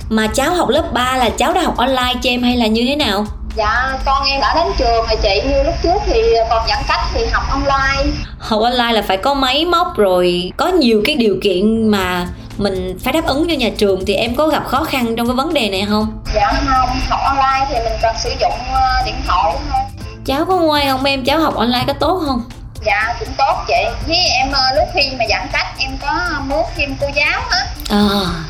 mà 0.09 0.27
cháu 0.27 0.53
học 0.53 0.69
lớp 0.69 0.93
3 0.93 1.17
là 1.17 1.29
cháu 1.29 1.53
đã 1.53 1.61
học 1.61 1.77
online 1.77 2.13
cho 2.21 2.29
em 2.29 2.43
hay 2.43 2.57
là 2.57 2.67
như 2.67 2.85
thế 2.87 2.95
nào? 2.95 3.25
Dạ 3.55 3.99
con 4.05 4.23
em 4.27 4.41
đã 4.41 4.55
đến 4.55 4.73
trường 4.77 5.05
rồi 5.07 5.17
chị. 5.23 5.41
Như 5.49 5.63
lúc 5.63 5.75
trước 5.83 5.99
thì 6.05 6.21
còn 6.49 6.67
giãn 6.67 6.83
cách 6.87 6.99
thì 7.13 7.25
học 7.31 7.43
online. 7.49 8.11
Học 8.39 8.61
online 8.61 8.93
là 8.93 9.01
phải 9.01 9.17
có 9.17 9.33
máy 9.33 9.65
móc 9.65 9.97
rồi 9.97 10.51
có 10.57 10.67
nhiều 10.67 11.01
cái 11.05 11.15
điều 11.15 11.37
kiện 11.41 11.87
mà 11.91 12.27
mình 12.57 12.97
phải 13.03 13.13
đáp 13.13 13.25
ứng 13.25 13.47
cho 13.47 13.53
nhà 13.53 13.69
trường 13.77 14.05
thì 14.05 14.13
em 14.13 14.35
có 14.35 14.47
gặp 14.47 14.63
khó 14.67 14.83
khăn 14.83 15.15
trong 15.15 15.27
cái 15.27 15.35
vấn 15.35 15.53
đề 15.53 15.69
này 15.69 15.85
không? 15.89 16.21
Dạ 16.35 16.53
không. 16.53 16.99
Học 17.09 17.19
online 17.23 17.65
thì 17.69 17.75
mình 17.83 17.99
cần 18.01 18.15
sử 18.23 18.29
dụng 18.41 18.53
ờ, 18.73 19.03
điện 19.05 19.15
thoại 19.27 19.55
thôi. 19.71 19.79
Cháu 20.25 20.45
có 20.45 20.57
ngoan 20.57 20.87
không 20.87 21.03
em? 21.03 21.25
Cháu 21.25 21.39
học 21.39 21.55
online 21.55 21.83
có 21.87 21.93
tốt 21.93 22.21
không 22.25 22.41
dạ 22.85 23.15
cũng 23.19 23.33
tốt 23.37 23.63
chị. 23.67 23.85
Với 24.07 24.17
em 24.17 24.51
ờ, 24.51 24.61
lúc 24.75 24.87
khi 24.93 25.11
mà 25.19 25.25
giãn 25.29 25.47
cách 25.53 25.67
em 25.77 25.97
có 26.01 26.41
muốn 26.47 26.65
thêm 26.75 26.95
cô 27.01 27.07
giáo 27.15 27.41
á. 27.49 27.65
À. 27.89 28.07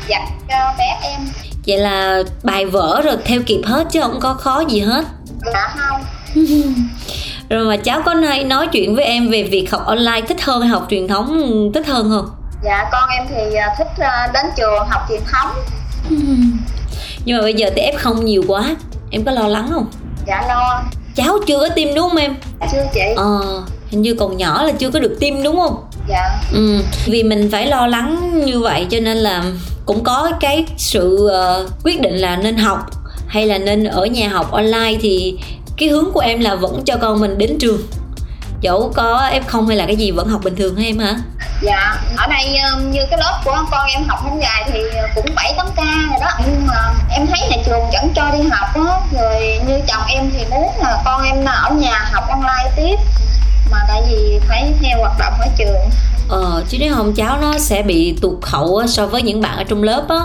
dặn 0.08 0.26
cho 0.48 0.74
bé 0.78 0.98
em. 1.02 1.20
Vậy 1.66 1.78
là 1.78 2.22
bài 2.42 2.66
vở 2.66 3.00
rồi 3.04 3.16
theo 3.24 3.40
kịp 3.46 3.62
hết 3.66 3.86
chứ 3.90 4.00
không 4.00 4.20
có 4.20 4.34
khó 4.34 4.62
gì 4.68 4.80
hết? 4.80 5.04
Dạ 5.52 5.74
không. 5.76 6.04
Rồi 7.48 7.64
mà 7.64 7.76
cháu 7.76 8.02
có 8.04 8.14
hay 8.14 8.44
nói 8.44 8.66
chuyện 8.66 8.96
với 8.96 9.04
em 9.04 9.30
về 9.30 9.42
việc 9.42 9.70
học 9.70 9.86
online 9.86 10.20
thích 10.28 10.42
hơn 10.42 10.60
hay 10.60 10.70
học 10.70 10.86
truyền 10.90 11.08
thống 11.08 11.50
thích 11.74 11.86
hơn 11.86 12.10
không? 12.10 12.30
Dạ 12.64 12.88
con 12.92 13.08
em 13.08 13.26
thì 13.28 13.54
à, 13.54 13.74
thích 13.78 13.88
đến 14.32 14.46
trường 14.56 14.88
học 14.88 15.02
truyền 15.08 15.20
thống. 15.32 15.50
Nhưng 17.24 17.36
mà 17.36 17.42
bây 17.42 17.54
giờ 17.54 17.70
thì 17.76 17.82
f 17.82 17.98
không 17.98 18.24
nhiều 18.24 18.42
quá. 18.48 18.64
Em 19.10 19.24
có 19.24 19.32
lo 19.32 19.48
lắng 19.48 19.68
không? 19.72 19.86
Dạ 20.26 20.42
lo. 20.48 20.82
Cháu 21.14 21.38
chưa 21.46 21.58
có 21.58 21.68
tiêm 21.74 21.94
đúng 21.94 22.08
không 22.08 22.18
em? 22.18 22.36
Chưa 22.72 22.84
chị. 22.94 23.14
Ờ 23.16 23.62
hình 23.94 24.02
như 24.02 24.14
còn 24.14 24.36
nhỏ 24.36 24.62
là 24.62 24.72
chưa 24.72 24.90
có 24.90 24.98
được 24.98 25.16
tiêm 25.20 25.42
đúng 25.42 25.56
không? 25.56 25.84
Dạ. 26.08 26.40
Ừ 26.52 26.82
vì 27.06 27.22
mình 27.22 27.48
phải 27.52 27.66
lo 27.66 27.86
lắng 27.86 28.40
như 28.44 28.60
vậy 28.60 28.86
cho 28.90 29.00
nên 29.00 29.16
là 29.16 29.42
cũng 29.86 30.04
có 30.04 30.32
cái 30.40 30.64
sự 30.76 31.30
uh, 31.62 31.70
quyết 31.84 32.00
định 32.00 32.16
là 32.16 32.36
nên 32.36 32.56
học 32.56 32.78
hay 33.26 33.46
là 33.46 33.58
nên 33.58 33.84
ở 33.84 34.06
nhà 34.06 34.28
học 34.28 34.52
online 34.52 34.94
thì 35.00 35.38
cái 35.76 35.88
hướng 35.88 36.12
của 36.12 36.20
em 36.20 36.40
là 36.40 36.54
vẫn 36.54 36.82
cho 36.84 36.96
con 36.96 37.20
mình 37.20 37.38
đến 37.38 37.56
trường. 37.60 37.82
Dẫu 38.60 38.92
có 38.94 39.30
f 39.32 39.40
không 39.46 39.66
hay 39.66 39.76
là 39.76 39.86
cái 39.86 39.96
gì 39.96 40.10
vẫn 40.10 40.28
học 40.28 40.40
bình 40.44 40.56
thường 40.56 40.76
hả 40.76 40.84
em 40.84 40.98
hả? 40.98 41.14
Dạ 41.62 41.96
ở 42.16 42.26
đây 42.26 42.44
như 42.92 43.00
cái 43.10 43.18
lớp 43.18 43.40
của 43.44 43.64
con 43.70 43.86
em 43.88 44.04
học 44.08 44.18
hôm 44.22 44.40
dài 44.40 44.70
thì 44.72 44.80
cũng 45.14 45.26
bảy 45.36 45.54
tám 45.56 45.66
ca 45.76 45.82
rồi 46.10 46.20
đó. 46.20 46.28
Nhưng 46.46 46.66
mà 46.66 46.94
em 47.10 47.26
thấy 47.26 47.48
nhà 47.50 47.56
trường 47.66 47.82
vẫn 47.92 48.12
cho 48.16 48.30
đi 48.30 48.48
học 48.50 48.68
á. 48.74 49.00
Rồi 49.12 49.60
như 49.68 49.80
chồng 49.88 50.02
em 50.08 50.30
thì 50.36 50.44
muốn 50.50 50.70
là 50.80 51.02
con 51.04 51.24
em 51.24 51.44
ở 51.44 51.70
nhà 51.70 52.08
học 52.12 52.24
online 52.28 52.70
tiếp 52.76 52.96
hoạt 55.18 55.30
động 55.30 55.40
ở 55.40 55.48
trường. 55.58 55.90
Ờ 56.28 56.64
chứ 56.68 56.78
nếu 56.80 56.94
không 56.94 57.14
cháu 57.14 57.38
nó 57.40 57.58
sẽ 57.58 57.82
bị 57.82 58.14
tụt 58.22 58.38
hậu 58.42 58.86
so 58.86 59.06
với 59.06 59.22
những 59.22 59.40
bạn 59.40 59.56
ở 59.56 59.64
trong 59.64 59.82
lớp 59.82 60.04
á. 60.08 60.20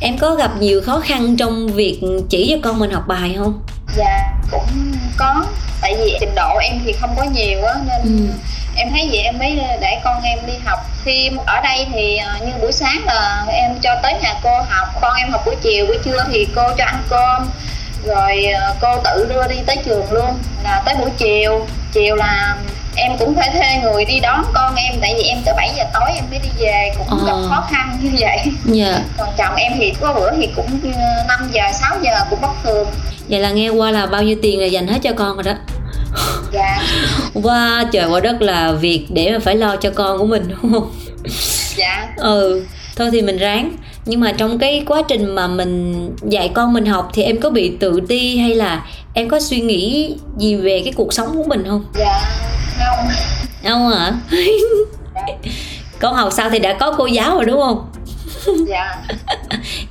Em 0.00 0.18
có 0.18 0.34
gặp 0.34 0.50
nhiều 0.60 0.82
khó 0.86 1.00
khăn 1.00 1.36
trong 1.36 1.66
việc 1.66 2.00
chỉ 2.28 2.48
cho 2.50 2.68
con 2.68 2.78
mình 2.78 2.90
học 2.90 3.02
bài 3.06 3.34
không? 3.38 3.60
Dạ 3.96 4.32
cũng 4.50 4.92
có. 5.16 5.44
Tại 5.80 5.96
vì 5.98 6.16
trình 6.20 6.34
độ 6.36 6.58
em 6.58 6.80
thì 6.84 6.92
không 6.92 7.14
có 7.16 7.24
nhiều 7.24 7.64
á 7.64 7.74
nên 7.86 8.18
ừ. 8.18 8.32
em 8.76 8.88
thấy 8.90 9.08
vậy 9.12 9.20
em 9.20 9.38
mới 9.38 9.58
để 9.80 10.00
con 10.04 10.22
em 10.22 10.38
đi 10.46 10.52
học. 10.64 10.78
Thêm 11.04 11.36
ở 11.46 11.60
đây 11.60 11.86
thì 11.92 12.16
ờ, 12.16 12.46
như 12.46 12.52
buổi 12.60 12.72
sáng 12.72 13.04
là 13.06 13.46
em 13.48 13.70
cho 13.82 13.96
tới 14.02 14.14
nhà 14.22 14.34
cô 14.42 14.50
học 14.68 14.88
con 15.00 15.16
em 15.16 15.30
học 15.30 15.42
buổi 15.46 15.56
chiều 15.62 15.86
buổi 15.86 15.98
trưa 16.04 16.24
thì 16.32 16.46
cô 16.54 16.62
cho 16.78 16.84
ăn 16.84 17.02
cơm. 17.08 17.50
Rồi 18.06 18.44
ờ, 18.44 18.74
cô 18.80 18.96
tự 19.04 19.26
đưa 19.28 19.48
đi 19.48 19.56
tới 19.66 19.76
trường 19.84 20.12
luôn 20.12 20.38
là 20.64 20.82
tới 20.86 20.94
buổi 20.94 21.10
chiều. 21.18 21.66
Chiều 21.92 22.16
là 22.16 22.56
em 22.96 23.12
cũng 23.18 23.34
phải 23.34 23.50
thuê 23.52 23.80
người 23.82 24.04
đi 24.04 24.20
đón 24.20 24.44
con 24.54 24.74
em 24.74 24.94
tại 25.00 25.14
vì 25.16 25.22
em 25.22 25.38
tới 25.44 25.54
7 25.56 25.72
giờ 25.76 25.84
tối 25.94 26.10
em 26.14 26.24
mới 26.30 26.38
đi 26.38 26.48
về 26.58 26.92
cũng 26.98 27.18
ờ. 27.18 27.26
gặp 27.26 27.48
khó 27.48 27.66
khăn 27.70 27.98
như 28.02 28.10
vậy. 28.20 28.38
Yeah. 28.38 28.52
Dạ. 28.66 29.00
còn 29.18 29.28
chồng 29.38 29.54
em 29.54 29.72
thì 29.76 29.92
có 30.00 30.14
bữa 30.14 30.30
thì 30.36 30.48
cũng 30.56 30.80
5 31.28 31.50
giờ 31.52 31.62
6 31.80 31.96
giờ 32.02 32.10
cũng 32.30 32.40
bất 32.40 32.50
thường. 32.64 32.88
Vậy 33.28 33.40
là 33.40 33.50
nghe 33.50 33.68
qua 33.68 33.90
là 33.90 34.06
bao 34.06 34.22
nhiêu 34.22 34.36
tiền 34.42 34.60
là 34.60 34.66
dành 34.66 34.86
hết 34.86 34.98
cho 35.02 35.12
con 35.12 35.36
rồi 35.36 35.42
đó? 35.42 35.54
Dạ. 36.52 36.82
Qua 37.42 37.84
trời 37.92 38.08
qua 38.08 38.20
đất 38.20 38.42
là 38.42 38.72
việc 38.72 39.06
để 39.08 39.30
mà 39.32 39.38
phải 39.38 39.56
lo 39.56 39.76
cho 39.76 39.90
con 39.94 40.18
của 40.18 40.26
mình 40.26 40.48
đúng 40.48 40.72
không? 40.72 40.92
Dạ. 41.76 42.08
Ừ 42.16 42.64
thôi 43.00 43.08
thì 43.12 43.22
mình 43.22 43.36
ráng. 43.36 43.72
Nhưng 44.06 44.20
mà 44.20 44.32
trong 44.32 44.58
cái 44.58 44.84
quá 44.86 45.02
trình 45.08 45.34
mà 45.34 45.46
mình 45.46 46.08
dạy 46.22 46.50
con 46.54 46.72
mình 46.72 46.86
học 46.86 47.10
thì 47.14 47.22
em 47.22 47.40
có 47.40 47.50
bị 47.50 47.76
tự 47.80 48.00
ti 48.08 48.38
hay 48.38 48.54
là 48.54 48.86
em 49.14 49.28
có 49.28 49.40
suy 49.40 49.60
nghĩ 49.60 50.14
gì 50.38 50.56
về 50.56 50.80
cái 50.84 50.92
cuộc 50.96 51.12
sống 51.12 51.28
của 51.36 51.44
mình 51.48 51.64
không? 51.68 51.84
Dạ 51.94 52.22
không 52.86 53.08
không 53.64 53.90
hả? 53.90 54.12
Con 56.00 56.14
học 56.14 56.32
sao 56.32 56.50
thì 56.50 56.58
đã 56.58 56.76
có 56.80 56.94
cô 56.98 57.06
giáo 57.06 57.34
rồi 57.34 57.44
đúng 57.44 57.60
không? 57.60 57.90
Dạ. 58.68 58.96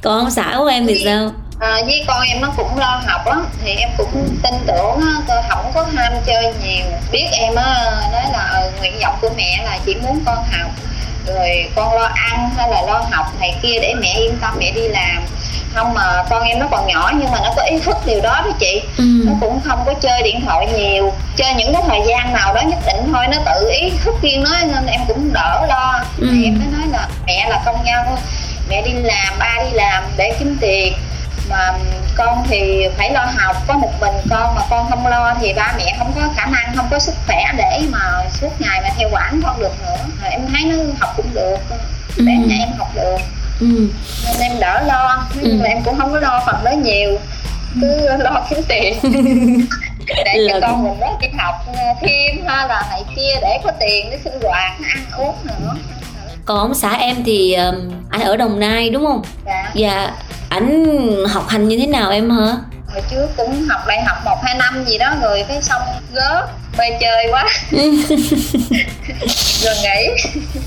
Còn 0.01 0.19
ông 0.19 0.31
xã 0.31 0.55
của 0.57 0.65
em 0.65 0.87
thì 0.87 1.01
sao? 1.03 1.31
À, 1.59 1.81
với 1.85 2.03
con 2.07 2.21
em 2.21 2.41
nó 2.41 2.53
cũng 2.57 2.77
lo 2.77 3.01
học 3.07 3.25
á 3.25 3.37
thì 3.63 3.71
em 3.71 3.89
cũng 3.97 4.37
tin 4.43 4.53
tưởng 4.67 5.01
á 5.01 5.21
tôi 5.27 5.37
không 5.49 5.71
có 5.73 5.85
ham 5.95 6.13
chơi 6.25 6.53
nhiều. 6.63 6.85
Biết 7.11 7.25
em 7.31 7.55
á 7.55 7.91
nói 8.11 8.23
là 8.31 8.49
ờ, 8.53 8.71
nguyện 8.79 8.99
vọng 9.03 9.17
của 9.21 9.29
mẹ 9.37 9.63
là 9.63 9.79
chỉ 9.85 9.95
muốn 9.95 10.19
con 10.25 10.37
học 10.51 10.71
rồi 11.35 11.69
con 11.75 11.93
lo 11.93 12.03
ăn 12.15 12.49
hay 12.57 12.69
là 12.69 12.81
lo 12.81 13.05
học 13.11 13.25
này 13.39 13.55
kia 13.61 13.79
để 13.81 13.93
mẹ 13.93 14.13
yên 14.13 14.37
tâm 14.41 14.53
mẹ 14.59 14.71
đi 14.71 14.87
làm. 14.87 15.23
Không 15.73 15.93
mà 15.93 16.23
con 16.29 16.43
em 16.43 16.59
nó 16.59 16.67
còn 16.71 16.87
nhỏ 16.87 17.11
nhưng 17.15 17.31
mà 17.31 17.37
nó 17.43 17.53
có 17.55 17.61
ý 17.61 17.79
thức 17.79 17.97
điều 18.05 18.21
đó 18.21 18.41
đó 18.45 18.51
chị. 18.59 18.81
Ừ. 18.97 19.03
nó 19.25 19.33
cũng 19.41 19.61
không 19.65 19.79
có 19.85 19.93
chơi 19.93 20.23
điện 20.23 20.41
thoại 20.45 20.67
nhiều. 20.77 21.13
Chơi 21.35 21.53
những 21.53 21.73
cái 21.73 21.81
thời 21.87 21.99
gian 22.07 22.33
nào 22.33 22.53
đó 22.53 22.61
nhất 22.61 22.79
định 22.85 23.13
thôi 23.13 23.25
nó 23.27 23.37
tự 23.45 23.69
ý 23.81 23.91
thức 24.03 24.15
riêng 24.21 24.43
nói 24.43 24.65
nên 24.65 24.85
em 24.85 25.01
cũng 25.07 25.33
đỡ 25.33 25.65
lo. 25.69 26.03
Ừ. 26.17 26.27
thì 26.31 26.43
em 26.43 26.59
mới 26.59 26.67
nói 26.79 26.87
là 26.91 27.07
mẹ 27.25 27.49
là 27.49 27.61
công 27.65 27.83
nhân 27.85 28.05
mẹ 28.69 28.81
đi 28.81 28.91
làm 28.93 29.33
ba 29.39 29.55
đi 29.63 29.71
làm 29.73 30.03
để 30.17 30.35
kiếm 30.39 30.57
tiền 30.61 30.93
mà 31.49 31.73
con 32.15 32.43
thì 32.49 32.87
phải 32.97 33.11
lo 33.11 33.25
học 33.37 33.55
có 33.67 33.77
một 33.77 33.91
mình 33.99 34.13
con 34.29 34.55
mà 34.55 34.61
con 34.69 34.89
không 34.89 35.07
lo 35.07 35.35
thì 35.41 35.53
ba 35.53 35.73
mẹ 35.77 35.95
không 35.97 36.11
có 36.15 36.21
khả 36.35 36.45
năng 36.45 36.75
không 36.75 36.87
có 36.91 36.99
sức 36.99 37.15
khỏe 37.27 37.53
để 37.57 37.81
mà 37.89 38.23
suốt 38.31 38.61
ngày 38.61 38.81
mà 38.83 38.89
theo 38.97 39.09
quản 39.11 39.41
con 39.43 39.59
được 39.59 39.81
nữa 39.81 40.05
rồi 40.21 40.31
em 40.31 40.47
thấy 40.47 40.63
nó 40.65 40.75
học 40.99 41.13
cũng 41.17 41.33
được 41.33 41.57
ừ. 42.17 42.25
bé 42.25 42.33
nhà 42.33 42.55
em 42.59 42.69
học 42.77 42.87
được 42.95 43.17
ừ. 43.59 43.89
nên 44.25 44.39
em 44.39 44.59
đỡ 44.59 44.81
lo 44.87 45.27
nhưng 45.41 45.59
ừ. 45.59 45.63
mà 45.63 45.65
em 45.65 45.83
cũng 45.83 45.97
không 45.97 46.11
có 46.11 46.19
lo 46.19 46.43
phần 46.45 46.63
đó 46.63 46.71
nhiều 46.71 47.19
cứ 47.81 48.17
lo 48.17 48.45
kiếm 48.49 48.59
tiền 48.67 48.99
để 50.25 50.47
cho 50.49 50.59
con 50.61 50.83
mình 50.83 50.99
đó 50.99 51.17
đi 51.21 51.27
học 51.37 51.55
thêm 52.01 52.45
hay 52.47 52.67
là 52.67 52.85
này 52.89 53.03
kia 53.15 53.39
để 53.41 53.59
có 53.63 53.71
tiền 53.79 54.09
để 54.11 54.19
sinh 54.23 54.39
hoạt 54.43 54.71
ăn 54.93 55.05
uống 55.17 55.35
nữa 55.43 55.75
còn 56.49 56.59
ông 56.59 56.73
xã 56.73 56.93
em 56.93 57.23
thì 57.23 57.53
anh 58.09 58.21
ở 58.21 58.37
đồng 58.37 58.59
nai 58.59 58.89
đúng 58.89 59.05
không? 59.05 59.21
Dạ. 59.45 59.71
Dạ 59.75 60.11
ảnh 60.49 60.85
học 61.29 61.47
hành 61.47 61.67
như 61.67 61.77
thế 61.79 61.87
nào 61.87 62.09
em 62.09 62.29
hả? 62.29 62.55
Hồi 62.87 63.01
trước 63.11 63.27
cũng 63.37 63.67
học 63.69 63.81
đại 63.87 64.01
học 64.01 64.17
một 64.25 64.37
hai 64.43 64.55
năm 64.55 64.85
gì 64.85 64.97
đó 64.97 65.13
rồi 65.21 65.45
cái 65.47 65.61
xong 65.61 65.81
gớt 66.13 66.45
bê 66.77 66.97
chơi 67.01 67.27
quá. 67.31 67.45
Rồi 69.61 69.75
nghỉ. 69.83 70.09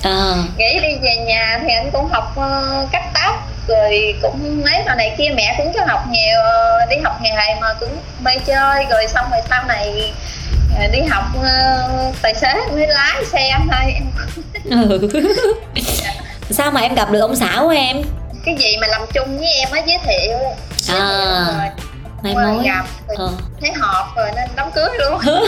À. 0.03 0.35
nghỉ 0.57 0.81
đi 0.83 0.89
về 1.03 1.17
nhà 1.17 1.61
thì 1.63 1.75
anh 1.75 1.91
cũng 1.93 2.09
học 2.09 2.37
uh, 2.39 2.93
cắt 2.93 3.03
tóc 3.15 3.49
rồi 3.69 4.15
cũng 4.23 4.63
mấy 4.65 4.83
trò 4.87 4.95
này 4.95 5.15
kia. 5.19 5.29
Mẹ 5.37 5.55
cũng 5.59 5.73
cho 5.75 5.81
học 5.89 6.05
nhiều 6.11 6.41
uh, 6.85 6.91
đi 6.91 6.97
học 7.05 7.19
nghề 7.23 7.55
mà 7.61 7.75
cũng 7.81 7.97
bê 8.25 8.39
chơi. 8.47 8.85
Rồi 8.91 9.07
xong 9.09 9.27
rồi 9.31 9.41
sau 9.51 9.65
này 9.65 10.13
đi 10.93 11.01
học 11.11 11.25
uh, 11.37 12.15
tài 12.23 12.35
xế 12.35 12.55
mới 12.73 12.87
lái 12.87 13.25
xe 13.25 13.59
thôi 13.71 13.95
ừ. 14.65 15.09
sao 16.51 16.71
mà 16.71 16.81
em 16.81 16.95
gặp 16.95 17.11
được 17.11 17.21
ông 17.21 17.37
xã 17.37 17.59
của 17.63 17.69
em? 17.69 18.03
Cái 18.45 18.57
gì 18.59 18.77
mà 18.81 18.87
làm 18.87 19.03
chung 19.15 19.39
với 19.39 19.49
em 19.61 19.69
á 19.71 19.81
giới 19.87 19.99
thiệu. 20.07 20.39
À 20.89 21.73
mai 22.23 22.35
mối 22.35 22.65
gặp 22.65 22.85
ờ. 23.09 23.31
thấy 23.61 23.73
hợp 23.73 24.07
rồi 24.17 24.29
nên 24.37 24.49
đám 24.57 24.71
cưới 24.75 24.89
luôn. 24.99 25.21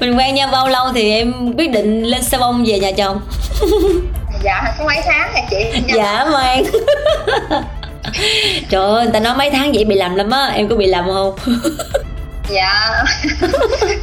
Mình 0.00 0.18
quen 0.18 0.34
nhau 0.34 0.48
bao 0.52 0.68
lâu 0.68 0.92
thì 0.94 1.12
em 1.12 1.54
quyết 1.56 1.70
định 1.70 2.02
lên 2.02 2.22
xe 2.22 2.38
bông 2.38 2.64
về 2.66 2.78
nhà 2.78 2.90
chồng? 2.96 3.20
Dạ 4.42 4.74
có 4.78 4.84
mấy 4.84 5.00
tháng 5.04 5.32
hả 5.34 5.40
chị. 5.50 5.82
Dạ 5.94 6.26
mang 6.32 6.64
trời 8.70 8.82
ơi 8.82 9.04
người 9.04 9.12
ta 9.12 9.20
nói 9.20 9.36
mấy 9.36 9.50
tháng 9.50 9.72
vậy 9.72 9.84
bị 9.84 9.94
làm 9.94 10.14
lắm 10.14 10.30
á 10.30 10.46
em 10.46 10.68
có 10.68 10.76
bị 10.76 10.86
làm 10.86 11.04
không 11.04 11.34
dạ. 12.48 13.04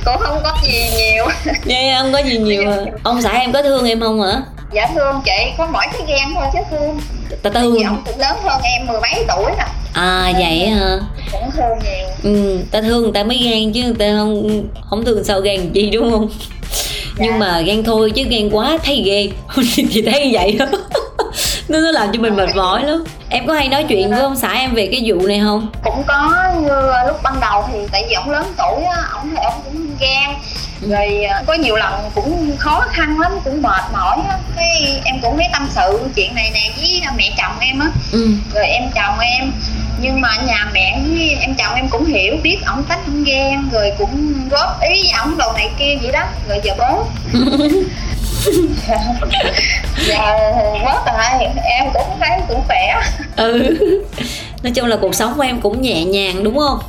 Cũng 0.06 0.18
không 0.20 0.40
có 0.44 0.58
gì 0.64 0.90
nhiều. 0.98 1.26
Dạ 1.66 1.98
không 2.02 2.14
có 2.14 2.20
gì 2.20 2.38
nhiều 2.38 2.64
ông 3.04 3.22
xã 3.22 3.32
em 3.32 3.52
có 3.52 3.62
thương 3.62 3.86
em 3.86 4.00
không 4.00 4.22
hả 4.22 4.42
dạ 4.74 4.88
thương 4.96 5.22
chị. 5.26 5.52
Có 5.58 5.68
mỗi 5.72 5.86
cái 5.92 6.02
ghen 6.08 6.34
thôi 6.36 6.46
chứ 6.54 6.60
thương. 6.72 7.00
Ta 7.42 7.50
thương. 7.50 7.84
ông 7.84 8.04
cũng 8.06 8.20
lớn 8.20 8.38
hơn 8.44 8.62
em 8.64 8.88
mười 8.88 9.02
mấy 9.02 9.26
tuổi 9.28 9.52
nè. 9.58 9.66
À 9.94 10.34
vậy 10.40 10.68
hả? 10.68 11.00
cũng 11.32 11.52
thương 11.52 11.80
nhiều. 11.84 12.08
Ừ 12.24 12.60
ta 12.72 12.82
thương 12.82 13.02
người 13.02 13.12
ta 13.14 13.24
mới 13.24 13.38
ghen 13.38 13.74
chứ 13.74 13.84
người 13.84 13.96
ta 14.00 14.06
không 14.18 14.64
không 14.90 15.06
thương 15.06 15.24
sao 15.24 15.42
ghen 15.42 15.72
chi 15.74 15.90
đúng 15.90 16.12
không? 16.12 16.30
Dạ. 17.18 17.26
nhưng 17.26 17.40
mà 17.40 17.62
ghen 17.62 17.84
thôi 17.84 18.12
chứ 18.16 18.24
ghen 18.30 18.50
quá 18.50 18.78
thấy 18.84 19.02
ghê. 19.06 19.30
Thì 19.92 20.02
thấy 20.02 20.30
vậy 20.34 20.52
đó 20.52 20.66
nó 21.72 21.80
nó 21.80 21.92
làm 21.92 22.12
cho 22.14 22.20
mình 22.20 22.36
mệt 22.36 22.56
mỏi 22.56 22.84
lắm. 22.84 23.04
Em 23.30 23.48
có 23.48 23.54
hay 23.54 23.68
nói 23.70 23.86
chuyện 23.90 24.10
với 24.10 24.22
ông 24.22 24.36
xã 24.36 24.52
em 24.54 24.74
về 24.74 24.88
cái 24.92 25.04
vụ 25.06 25.28
này 25.28 25.40
không? 25.44 25.72
Cũng 25.84 26.04
có 26.08 26.34
như 26.60 26.70
lúc 27.08 27.24
ban 27.24 27.40
đầu 27.40 27.70
thì 27.72 27.78
tại 27.92 28.06
vì 28.10 28.14
ông 28.14 28.30
lớn 28.30 28.54
tuổi 28.58 28.84
á 28.84 29.02
ông 29.12 29.30
thì 29.30 29.38
ông 29.44 29.62
cũng 29.66 29.88
ghen 30.00 30.30
rồi 30.90 31.24
à, 31.24 31.44
có 31.48 31.54
nhiều 31.54 31.76
lần 31.76 31.94
cũng 32.16 32.58
khó 32.58 32.86
khăn 32.92 33.20
lắm 33.20 33.32
cũng 33.44 33.62
mệt 33.62 33.84
mỏi 33.94 34.18
á. 34.30 34.38
Cái 34.56 35.02
em 35.04 35.16
cũng 35.22 35.38
thấy 35.38 35.48
tâm 35.54 35.68
sự 35.70 36.00
chuyện 36.16 36.36
này 36.36 36.52
nè 36.54 36.72
với 36.78 37.02
mẹ 37.18 37.32
chồng 37.38 37.60
em 37.60 37.80
á. 37.80 37.88
Ừ. 38.12 38.28
rồi 38.54 38.66
em 38.66 38.84
chồng 38.96 39.20
em 39.20 39.52
nhưng 40.02 40.22
mà 40.22 40.38
nhà 40.48 40.70
mẹ 40.74 41.02
với 41.08 41.36
em 41.40 41.56
chồng 41.56 41.76
em 41.76 41.90
cũng 41.90 42.06
hiểu 42.06 42.38
biết 42.44 42.58
ổng 42.68 42.84
tánh 42.84 43.02
không 43.06 43.24
ghen 43.24 43.70
rồi 43.72 43.92
cũng 43.98 44.34
góp 44.50 44.82
ý 44.82 45.10
ổng 45.24 45.38
đồ 45.38 45.52
này 45.56 45.70
kia 45.80 45.98
vậy 46.02 46.12
đó. 46.12 46.24
Rồi 46.50 46.60
giờ 46.64 46.74
bố. 46.78 47.04
Dạ 50.08 50.38
bớt 50.86 51.06
rồi 51.06 51.52
em 51.64 51.86
cũng 51.94 52.18
thấy 52.20 52.30
cũng 52.48 52.62
khỏe. 52.68 53.02
Ừ. 53.36 53.78
Nói 54.64 54.72
chung 54.76 54.88
là 54.88 54.98
cuộc 55.02 55.16
sống 55.16 55.34
của 55.36 55.42
em 55.42 55.62
cũng 55.62 55.82
nhẹ 55.82 56.06
nhàng 56.06 56.44
đúng 56.44 56.58
không? 56.58 56.80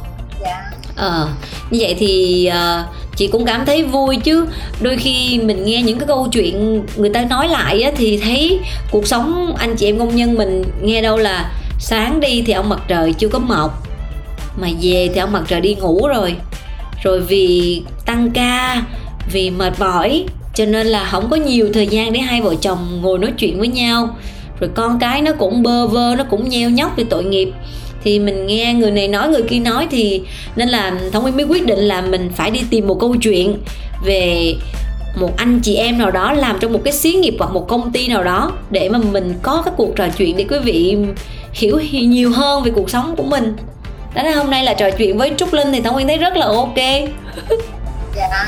Dạ. 0.40 0.70
Ờ 0.96 1.28
như 1.70 1.78
vậy 1.82 1.96
thì 1.98 2.50
uh, 2.50 2.86
chị 3.16 3.26
cũng 3.26 3.46
cảm 3.46 3.66
thấy 3.66 3.82
vui 3.82 4.16
chứ. 4.16 4.46
Đôi 4.80 4.96
khi 4.96 5.40
mình 5.42 5.64
nghe 5.64 5.82
những 5.82 5.98
cái 5.98 6.06
câu 6.06 6.28
chuyện 6.32 6.86
người 6.96 7.10
ta 7.14 7.22
nói 7.22 7.48
lại 7.48 7.82
á, 7.82 7.90
thì 7.96 8.20
thấy 8.24 8.60
cuộc 8.90 9.06
sống 9.06 9.54
anh 9.58 9.76
chị 9.76 9.86
em 9.86 9.98
công 9.98 10.16
nhân 10.16 10.34
mình 10.34 10.64
nghe 10.82 11.02
đâu 11.02 11.16
là 11.16 11.50
sáng 11.82 12.20
đi 12.20 12.42
thì 12.46 12.52
ông 12.52 12.68
mặt 12.68 12.80
trời 12.88 13.12
chưa 13.12 13.28
có 13.28 13.38
mọc, 13.38 13.88
mà 14.60 14.68
về 14.82 15.10
thì 15.14 15.20
ông 15.20 15.32
mặt 15.32 15.42
trời 15.48 15.60
đi 15.60 15.74
ngủ 15.74 16.06
rồi. 16.06 16.36
Rồi 17.02 17.20
vì 17.20 17.82
tăng 18.06 18.30
ca, 18.30 18.82
vì 19.32 19.50
mệt 19.50 19.80
mỏi, 19.80 20.24
cho 20.54 20.64
nên 20.64 20.86
là 20.86 21.04
không 21.04 21.30
có 21.30 21.36
nhiều 21.36 21.70
thời 21.74 21.86
gian 21.86 22.12
để 22.12 22.20
hai 22.20 22.42
vợ 22.42 22.54
chồng 22.60 23.00
ngồi 23.02 23.18
nói 23.18 23.32
chuyện 23.38 23.58
với 23.58 23.68
nhau. 23.68 24.16
Rồi 24.60 24.70
con 24.74 24.98
cái 24.98 25.22
nó 25.22 25.32
cũng 25.32 25.62
bơ 25.62 25.86
vơ, 25.86 26.14
nó 26.18 26.24
cũng 26.24 26.48
nheo 26.48 26.70
nhóc 26.70 26.96
vì 26.96 27.04
tội 27.04 27.24
nghiệp. 27.24 27.50
Thì 28.04 28.18
mình 28.18 28.46
nghe 28.46 28.74
người 28.74 28.90
này 28.90 29.08
nói, 29.08 29.28
người 29.28 29.42
kia 29.42 29.58
nói 29.58 29.86
thì 29.90 30.22
nên 30.56 30.68
là 30.68 30.92
thông 31.12 31.24
minh 31.24 31.36
mới 31.36 31.46
quyết 31.46 31.66
định 31.66 31.78
là 31.78 32.00
mình 32.00 32.30
phải 32.36 32.50
đi 32.50 32.60
tìm 32.70 32.86
một 32.86 33.00
câu 33.00 33.16
chuyện 33.16 33.56
về 34.04 34.54
một 35.20 35.36
anh 35.36 35.60
chị 35.60 35.74
em 35.74 35.98
nào 35.98 36.10
đó 36.10 36.32
làm 36.32 36.56
trong 36.60 36.72
một 36.72 36.80
cái 36.84 36.92
xí 36.92 37.12
nghiệp 37.12 37.34
hoặc 37.38 37.52
một 37.52 37.68
công 37.68 37.92
ty 37.92 38.08
nào 38.08 38.24
đó 38.24 38.52
để 38.70 38.88
mà 38.88 38.98
mình 38.98 39.34
có 39.42 39.62
cái 39.64 39.74
cuộc 39.76 39.96
trò 39.96 40.08
chuyện 40.18 40.36
để 40.36 40.44
quý 40.48 40.58
vị 40.58 40.96
hiểu 41.52 41.78
nhiều 41.80 42.32
hơn 42.32 42.62
về 42.62 42.70
cuộc 42.74 42.90
sống 42.90 43.14
của 43.16 43.24
mình. 43.24 43.56
Đó 44.14 44.22
là 44.22 44.34
hôm 44.34 44.50
nay 44.50 44.64
là 44.64 44.74
trò 44.74 44.90
chuyện 44.90 45.18
với 45.18 45.32
trúc 45.36 45.52
linh 45.52 45.72
thì 45.72 45.80
tao 45.80 45.92
nguyên 45.92 46.06
thấy 46.06 46.18
rất 46.18 46.36
là 46.36 46.46
ok. 46.46 46.78
dạ 48.14 48.28
à. 48.30 48.46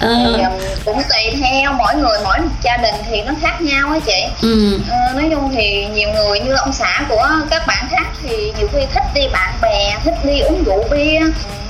thì, 0.00 0.42
um, 0.42 0.52
cũng 0.84 1.02
tùy 1.08 1.40
theo 1.40 1.72
mỗi 1.72 1.94
người 1.94 2.18
mỗi 2.24 2.38
gia 2.62 2.76
đình 2.76 2.94
thì 3.10 3.22
nó 3.22 3.32
khác 3.42 3.60
nhau 3.60 3.90
á 3.90 3.98
chị 4.06 4.24
ừ. 4.42 4.80
à, 4.90 5.12
nói 5.14 5.28
chung 5.30 5.52
thì 5.54 5.86
nhiều 5.86 6.08
người 6.10 6.40
như 6.40 6.54
ông 6.54 6.72
xã 6.72 7.04
của 7.08 7.28
các 7.50 7.66
bạn 7.66 7.86
khác 7.90 8.06
thì 8.22 8.52
nhiều 8.58 8.68
khi 8.72 8.80
thích 8.94 9.04
đi 9.14 9.22
bạn 9.32 9.54
bè 9.62 9.96
thích 10.04 10.14
đi 10.24 10.40
uống 10.40 10.64
rượu 10.64 10.84
bia 10.90 11.20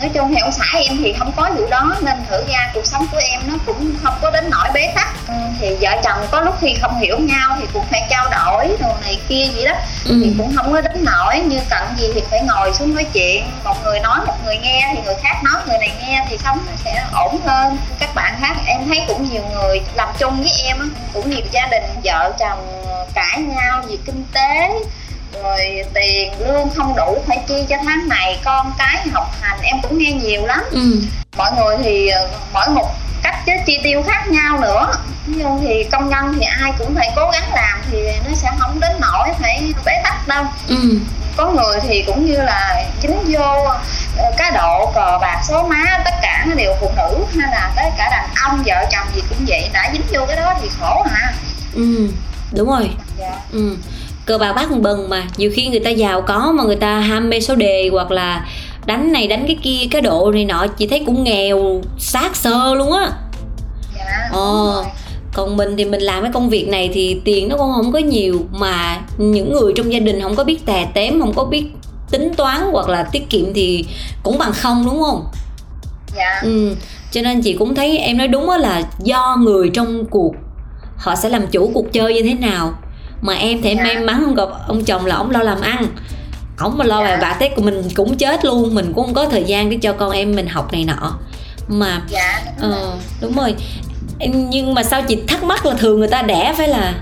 nói 0.01 0.11
chung 0.15 0.35
thì 0.35 0.41
ông 0.41 0.53
xã 0.53 0.65
em 0.75 0.97
thì 0.99 1.13
không 1.13 1.33
có 1.37 1.51
vụ 1.57 1.67
đó 1.71 1.97
nên 2.01 2.17
thử 2.31 2.45
ra 2.49 2.71
cuộc 2.75 2.87
sống 2.87 3.07
của 3.13 3.19
em 3.31 3.41
nó 3.47 3.55
cũng 3.67 3.95
không 4.03 4.15
có 4.23 4.31
đến 4.31 4.45
nỗi 4.51 4.69
bế 4.75 4.93
tắc 4.95 5.09
ừ, 5.29 5.35
thì 5.61 5.77
vợ 5.81 5.91
chồng 6.05 6.27
có 6.31 6.41
lúc 6.41 6.55
khi 6.61 6.75
không 6.81 6.99
hiểu 6.99 7.19
nhau 7.19 7.57
thì 7.61 7.67
cũng 7.73 7.85
phải 7.91 8.03
trao 8.11 8.29
đổi 8.31 8.77
đồ 8.81 8.89
này 9.03 9.19
kia 9.29 9.47
gì 9.57 9.65
đó 9.65 9.73
ừ. 10.05 10.21
thì 10.25 10.35
cũng 10.39 10.57
không 10.57 10.73
có 10.73 10.81
đến 10.81 11.05
nỗi 11.05 11.39
như 11.39 11.59
cần 11.71 11.83
gì 11.99 12.09
thì 12.15 12.21
phải 12.31 12.41
ngồi 12.43 12.73
xuống 12.73 12.95
nói 12.95 13.05
chuyện 13.13 13.45
một 13.65 13.85
người 13.85 14.01
nói 14.01 14.19
một 14.27 14.35
người 14.45 14.57
nghe 14.57 14.93
thì 14.95 15.03
người 15.05 15.15
khác 15.23 15.35
nói 15.45 15.63
người 15.67 15.79
này 15.79 15.93
nghe 16.01 16.27
thì 16.31 16.39
sống 16.45 16.59
nó 16.67 16.73
sẽ 16.85 17.05
ổn 17.13 17.36
hơn 17.45 17.79
các 18.01 18.15
bạn 18.15 18.35
khác 18.41 18.57
em 18.67 18.89
thấy 18.89 19.01
cũng 19.09 19.25
nhiều 19.31 19.43
người 19.55 19.81
làm 19.95 20.09
chung 20.19 20.41
với 20.41 20.53
em 20.65 20.95
cũng 21.15 21.31
nhiều 21.31 21.47
gia 21.53 21.67
đình, 21.67 21.85
vợ 22.05 22.33
chồng, 22.39 22.83
cãi 23.15 23.39
nhau 23.39 23.83
vì 23.89 23.99
kinh 24.07 24.25
tế 24.33 24.71
rồi 25.43 25.85
tiền 25.95 26.33
lương 26.39 26.69
không 26.77 26.97
đủ 26.97 27.19
phải 27.27 27.39
chi 27.49 27.55
cho 27.69 27.77
tháng 27.85 28.09
này. 28.09 28.39
Con 28.45 28.73
cái 28.79 29.09
học 29.13 29.31
hành 29.41 29.59
em 29.63 29.77
cũng 29.83 29.99
nghe 29.99 30.13
nhiều 30.13 30.47
lắm. 30.47 30.61
Ừ. 30.71 31.01
mọi 31.37 31.51
người 31.57 31.77
thì 31.83 32.09
ờ, 32.09 32.29
mỗi 32.53 32.69
một 32.69 32.91
cách 33.23 33.37
chứ 33.47 33.53
chi 33.67 33.79
tiêu 33.83 34.03
khác 34.07 34.29
nhau 34.29 34.61
nữa. 34.61 34.93
Nhưng 35.27 35.61
thì 35.63 35.85
công 35.85 36.09
nhân 36.09 36.35
thì 36.41 36.47
ai 36.47 36.73
cũng 36.79 36.95
phải 36.95 37.13
cố 37.17 37.31
gắng 37.33 37.55
làm 37.55 37.81
thì 37.91 37.99
nó 38.29 38.35
sẽ 38.35 38.51
không 38.59 38.81
đến 38.81 38.93
nỗi 39.01 39.29
phải 39.39 39.73
bế 39.85 39.93
tắc 40.05 40.29
đâu. 40.29 40.45
Ừ. 40.69 40.99
có 41.37 41.51
người 41.51 41.81
thì 41.83 42.03
cũng 42.07 42.27
như 42.27 42.37
là 42.37 42.85
chính 43.01 43.25
vô 43.29 43.65
ờ, 44.19 44.33
cá 44.39 44.51
độ 44.51 44.93
cờ 44.95 45.19
bạc 45.21 45.41
số 45.49 45.63
má 45.63 46.01
tất 46.05 46.15
cả 46.23 46.47
đều 46.57 46.75
phụ 46.81 46.91
nữ 46.97 47.25
hay 47.39 47.51
là 47.53 47.73
tất 47.77 47.91
cả 47.99 48.09
đàn 48.11 48.29
ông 48.45 48.63
vợ 48.67 48.85
chồng 48.93 49.07
gì 49.15 49.23
cũng 49.29 49.45
vậy. 49.49 49.71
Đã 49.73 49.91
dính 49.93 50.03
vô 50.13 50.27
cái 50.27 50.37
đó 50.37 50.55
thì 50.63 50.69
khổ 50.81 51.03
hả 51.11 51.33
ừ. 51.75 52.09
Đúng 52.53 52.69
rồi. 52.69 52.91
Dạ. 53.19 53.33
ừ 53.53 53.77
cờ 54.27 54.39
bạc 54.39 54.53
bát 54.53 54.81
bần 54.81 55.09
mà. 55.09 55.27
Nhiều 55.37 55.51
khi 55.55 55.67
người 55.69 55.81
ta 55.81 55.91
giàu 55.91 56.23
có 56.23 56.53
mà 56.53 56.65
người 56.65 56.77
ta 56.77 57.01
ham 57.01 57.31
mê 57.31 57.41
số 57.41 57.55
đề 57.55 57.89
hoặc 57.93 58.11
là 58.11 58.47
đánh 58.87 59.13
này 59.13 59.27
đánh 59.27 59.45
cái 59.47 59.57
kia 59.63 59.87
cái 59.91 60.03
độ 60.03 60.31
này 60.35 60.45
nọ 60.45 60.67
chị 60.67 60.87
thấy 60.87 61.03
cũng 61.07 61.25
nghèo 61.25 61.83
sát 61.99 62.37
sơ 62.37 62.75
luôn 62.75 62.93
á. 62.93 63.11
Dạ, 63.97 64.29
ờ 64.33 64.85
còn 65.33 65.57
mình 65.57 65.77
thì 65.77 65.85
mình 65.85 66.01
làm 66.01 66.23
cái 66.23 66.33
công 66.33 66.49
việc 66.49 66.69
này 66.69 66.91
thì 66.93 67.21
tiền 67.25 67.49
nó 67.49 67.57
cũng 67.57 67.73
không 67.75 67.93
có 67.93 67.99
nhiều 67.99 68.47
mà 68.51 69.01
những 69.19 69.53
người 69.53 69.73
trong 69.77 69.93
gia 69.93 69.99
đình 69.99 70.21
không 70.21 70.37
có 70.37 70.45
biết 70.45 70.67
tè 70.67 70.87
tém 70.95 71.21
không 71.21 71.35
có 71.35 71.45
biết 71.45 71.67
tính 72.11 72.35
toán 72.37 72.61
hoặc 72.73 72.89
là 72.89 73.03
tiết 73.03 73.31
kiệm 73.31 73.55
thì 73.55 73.85
cũng 74.23 74.39
bằng 74.39 74.53
không 74.53 74.87
đúng 74.87 75.03
không? 75.03 75.27
Dạ. 76.17 76.41
Ừ 76.43 76.75
cho 77.11 77.23
nên 77.23 77.43
chị 77.43 77.53
cũng 77.53 77.75
thấy 77.75 77.99
em 77.99 78.19
nói 78.19 78.29
đúng 78.29 78.51
là 78.51 78.83
do 78.99 79.37
người 79.41 79.71
trong 79.75 80.05
cuộc 80.05 80.35
họ 80.97 81.15
sẽ 81.15 81.29
làm 81.29 81.47
chủ 81.47 81.71
cuộc 81.75 81.93
chơi 81.93 82.15
như 82.15 82.23
thế 82.23 82.35
nào 82.35 82.75
mà 83.21 83.35
em 83.35 83.63
thì 83.63 83.69
em 83.69 83.77
dạ. 83.77 83.85
may 83.85 83.99
mắn 83.99 84.23
không 84.25 84.35
gặp 84.35 84.49
ông 84.69 84.85
chồng 84.85 85.07
là 85.07 85.15
ông 85.15 85.31
lo 85.31 85.43
làm 85.43 85.61
ăn 85.61 85.87
ổng 86.59 86.79
mà 86.79 86.85
lo 86.85 87.01
dạ. 87.01 87.05
bài 87.05 87.19
bạc 87.21 87.37
tết 87.41 87.57
của 87.57 87.63
mình 87.63 87.83
cũng 87.95 88.17
chết 88.17 88.45
luôn 88.45 88.75
mình 88.75 88.93
cũng 88.95 89.05
không 89.05 89.15
có 89.15 89.29
thời 89.29 89.45
gian 89.45 89.71
để 89.71 89.79
cho 89.83 89.93
con 89.93 90.11
em 90.11 90.37
mình 90.37 90.47
học 90.47 90.73
này 90.73 90.85
nọ 90.85 91.19
mà 91.69 92.03
dạ, 92.09 92.43
đúng, 92.63 92.71
uh, 92.71 93.01
đúng 93.21 93.33
rồi 93.33 93.55
nhưng 94.51 94.75
mà 94.75 94.83
sao 94.83 95.03
chị 95.03 95.19
thắc 95.29 95.45
mắc 95.45 95.67
là 95.67 95.75
thường 95.75 95.99
người 95.99 96.09
ta 96.09 96.23
đẻ 96.23 96.55
phải 96.57 96.69
là 96.69 96.95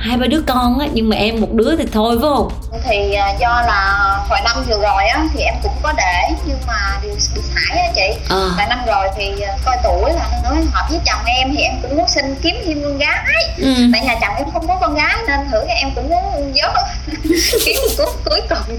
hai 0.00 0.16
ba 0.16 0.26
đứa 0.26 0.42
con 0.46 0.78
á 0.78 0.86
nhưng 0.92 1.08
mà 1.08 1.16
em 1.16 1.40
một 1.40 1.52
đứa 1.52 1.76
thì 1.76 1.84
thôi 1.92 2.18
phải 2.20 2.28
không 2.30 2.48
thì 2.84 3.14
à, 3.14 3.30
do 3.40 3.48
là 3.66 4.08
hồi 4.28 4.38
năm 4.44 4.64
vừa 4.68 4.78
rồi 4.82 5.06
á 5.06 5.26
thì 5.34 5.40
em 5.40 5.54
cũng 5.62 5.72
có 5.82 5.92
để 5.96 6.34
nhưng 6.46 6.58
mà 6.66 6.98
điều 7.02 7.12
bị 7.12 7.40
sải 7.54 7.78
á 7.78 7.88
chị 7.94 8.14
à. 8.28 8.36
tại 8.56 8.66
năm 8.68 8.78
rồi 8.86 9.08
thì 9.16 9.40
à, 9.40 9.56
coi 9.64 9.76
tuổi 9.84 10.12
là 10.12 10.28
nói 10.44 10.56
hợp 10.72 10.86
với 10.90 11.00
chồng 11.06 11.24
em 11.24 11.54
thì 11.56 11.62
em 11.62 11.72
cũng 11.82 11.96
muốn 11.96 12.08
xin 12.08 12.34
kiếm 12.42 12.56
thêm 12.66 12.82
con 12.82 12.98
gái 12.98 13.44
ừ. 13.58 13.74
tại 13.92 14.00
nhà 14.04 14.14
chồng 14.20 14.34
em 14.36 14.50
không 14.52 14.68
có 14.68 14.78
con 14.80 14.94
gái 14.94 15.16
nên 15.26 15.40
thử 15.50 15.64
em 15.68 15.90
cũng 15.94 16.10
muốn 16.10 16.52
dốt 16.54 16.72
kiếm 17.64 17.76
một 17.98 18.04
cuối 18.04 18.06
cuối 18.24 18.40
cùng 18.48 18.78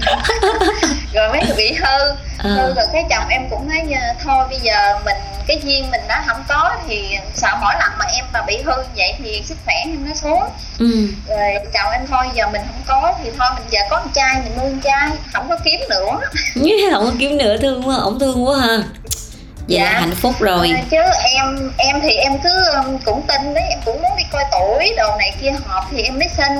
rồi 1.12 1.28
mấy 1.28 1.42
người 1.46 1.56
bị 1.56 1.72
hư 1.72 2.08
à. 2.38 2.50
hư 2.50 2.74
rồi 2.74 2.86
cái 2.92 3.04
chồng 3.10 3.28
em 3.28 3.42
cũng 3.50 3.68
nói 3.68 3.82
thôi 4.24 4.44
bây 4.50 4.58
giờ 4.58 4.98
mình 5.04 5.16
cái 5.46 5.60
duyên 5.64 5.90
mình 5.90 6.00
đã 6.08 6.24
không 6.26 6.44
có 6.48 6.76
thì 6.88 7.18
sợ 7.34 7.48
mỗi 7.60 7.74
lần 7.80 7.90
mà 7.98 8.04
em 8.04 8.24
mà 8.32 8.42
bị 8.42 8.62
hư 8.64 8.72
vậy 8.96 9.14
thì 9.18 9.42
sức 9.44 9.58
khỏe 9.64 9.74
em 9.84 10.08
nó 10.08 10.14
xuống. 10.14 10.42
Ừ. 10.78 11.08
rồi 11.28 11.54
chồng 11.74 11.92
em 11.92 12.06
thôi 12.10 12.26
giờ 12.34 12.46
mình 12.52 12.62
không 12.66 12.82
có 12.86 13.14
thì 13.22 13.30
thôi 13.38 13.48
mình 13.54 13.64
giờ 13.70 13.80
có 13.90 13.96
con 13.96 14.08
trai 14.14 14.34
mình 14.44 14.52
nuôi 14.56 14.70
con 14.70 14.80
trai 14.80 15.10
không 15.32 15.48
có 15.48 15.56
kiếm 15.64 15.80
nữa. 15.90 16.20
Không 16.92 17.04
có 17.04 17.12
kiếm 17.18 17.38
nữa 17.38 17.56
thương 17.60 17.88
quá 17.88 17.96
ổng 17.96 18.18
thương 18.18 18.46
quá 18.46 18.58
ha. 18.60 18.76
Vậy 19.68 19.78
dạ. 19.78 19.84
là 19.84 20.00
hạnh 20.00 20.14
phúc 20.14 20.34
rồi. 20.40 20.70
À, 20.76 20.82
chứ 20.90 20.98
em 21.36 21.72
em 21.76 22.00
thì 22.02 22.10
em 22.14 22.32
cứ 22.44 22.50
um, 22.74 22.98
cũng 23.04 23.22
tin 23.26 23.54
đấy 23.54 23.64
em 23.68 23.78
cũng 23.84 24.02
muốn 24.02 24.10
đi 24.16 24.24
coi 24.32 24.44
tuổi 24.52 24.94
đồ 24.96 25.16
này 25.18 25.32
kia 25.40 25.52
họp 25.66 25.84
thì 25.90 26.02
em 26.02 26.18
mới 26.18 26.28
xin. 26.36 26.52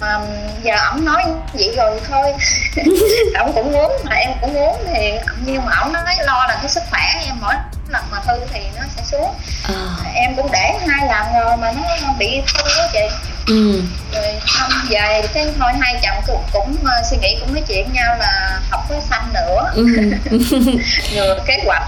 Mà 0.00 0.20
giờ 0.62 0.74
ổng 0.92 1.04
nói 1.04 1.24
vậy 1.52 1.74
rồi 1.76 2.00
thôi. 2.10 2.32
Ổng 3.38 3.52
cũng 3.54 3.72
muốn 3.72 3.92
mà 4.04 4.16
em 4.16 4.30
cũng 4.40 4.54
muốn 4.54 4.76
thì 4.86 5.12
nhưng 5.46 5.64
mà 5.64 5.72
ổng 5.82 5.92
nói 5.92 6.14
lo 6.26 6.46
là 6.48 6.58
cái 6.62 6.68
sức 6.68 6.82
khỏe 6.90 7.02
em 7.26 7.34
mỗi 7.40 7.54
lần 7.88 8.04
mà 8.10 8.18
hư 8.26 8.40
thì 8.52 8.60
nó 8.76 8.82
sẽ 8.96 9.02
xuống. 9.04 9.34
À. 9.62 9.96
em 10.14 10.36
cũng 10.36 10.48
để 10.52 10.78
hai 10.86 11.08
lần 11.08 11.44
rồi 11.44 11.56
mà 11.56 11.72
nó 11.72 12.12
bị 12.18 12.28
hư 12.36 12.64
đó 12.76 12.88
chị. 12.92 13.08
Ừ. 13.46 13.82
rồi 14.14 14.34
xong 14.46 14.70
về 14.90 15.22
cái 15.34 15.46
thôi 15.58 15.72
hai 15.80 15.94
chồng 16.02 16.22
cũng, 16.26 16.42
cũng 16.52 16.76
uh, 16.82 17.06
suy 17.10 17.16
nghĩ 17.16 17.36
cũng 17.40 17.54
nói 17.54 17.62
chuyện 17.68 17.92
nhau 17.92 18.16
là 18.18 18.60
học 18.70 18.80
có 18.88 19.00
xanh 19.10 19.32
nữa. 19.34 19.70
Ừ. 19.74 19.84
ngừa 21.14 21.38
kế 21.46 21.58
hoạch. 21.66 21.86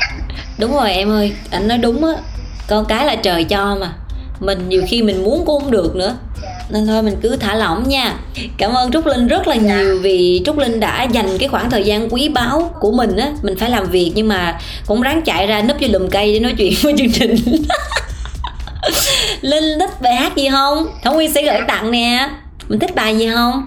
Đúng 0.59 0.75
rồi 0.75 0.93
em 0.93 1.11
ơi 1.13 1.33
anh 1.51 1.69
nói 1.69 1.79
đúng 1.79 2.07
á. 2.07 2.13
Con 2.67 2.85
cái 2.85 3.07
là 3.07 3.17
trời 3.17 3.45
cho 3.45 3.75
mà. 3.75 3.93
Mình 4.39 4.69
nhiều 4.69 4.83
khi 4.89 5.03
mình 5.03 5.25
muốn 5.25 5.45
cũng 5.47 5.61
không 5.61 5.71
được 5.71 5.97
nữa 5.97 6.17
nên 6.73 6.87
thôi 6.87 7.03
mình 7.03 7.17
cứ 7.23 7.37
thả 7.37 7.55
lỏng 7.55 7.89
nha. 7.89 8.15
Cảm 8.57 8.73
ơn 8.73 8.93
trúc 8.93 9.07
linh 9.07 9.29
rất 9.29 9.49
là 9.49 9.55
dạ. 9.55 9.77
nhiều 9.77 9.99
vì 10.03 10.43
trúc 10.47 10.59
linh 10.59 10.81
đã 10.81 11.03
dành 11.03 11.39
cái 11.39 11.49
khoảng 11.49 11.71
thời 11.71 11.85
gian 11.85 12.09
quý 12.09 12.29
báu 12.29 12.71
của 12.81 12.93
mình 12.93 13.17
á. 13.17 13.29
Mình 13.43 13.57
phải 13.59 13.71
làm 13.71 13.91
việc 13.91 14.13
nhưng 14.15 14.29
mà 14.29 14.59
cũng 14.87 15.03
ráng 15.03 15.23
chạy 15.23 15.47
ra 15.47 15.63
núp 15.63 15.77
vô 15.81 15.89
lùm 15.91 16.09
cây 16.09 16.33
để 16.33 16.41
nói 16.41 16.55
chuyện 16.59 16.73
với 16.83 16.95
chương 16.99 17.13
trình. 17.13 17.37
Linh 19.41 19.79
thích 19.79 19.91
bài 20.01 20.15
hát 20.15 20.37
gì 20.37 20.49
không? 20.51 20.87
Thống 21.05 21.15
nguyên 21.15 21.33
sẽ 21.33 21.43
gửi 21.43 21.61
tặng 21.69 21.91
nè. 21.91 22.29
Mình 22.69 22.79
thích 22.79 22.95
bài 22.95 23.19
gì 23.19 23.31
không? 23.35 23.67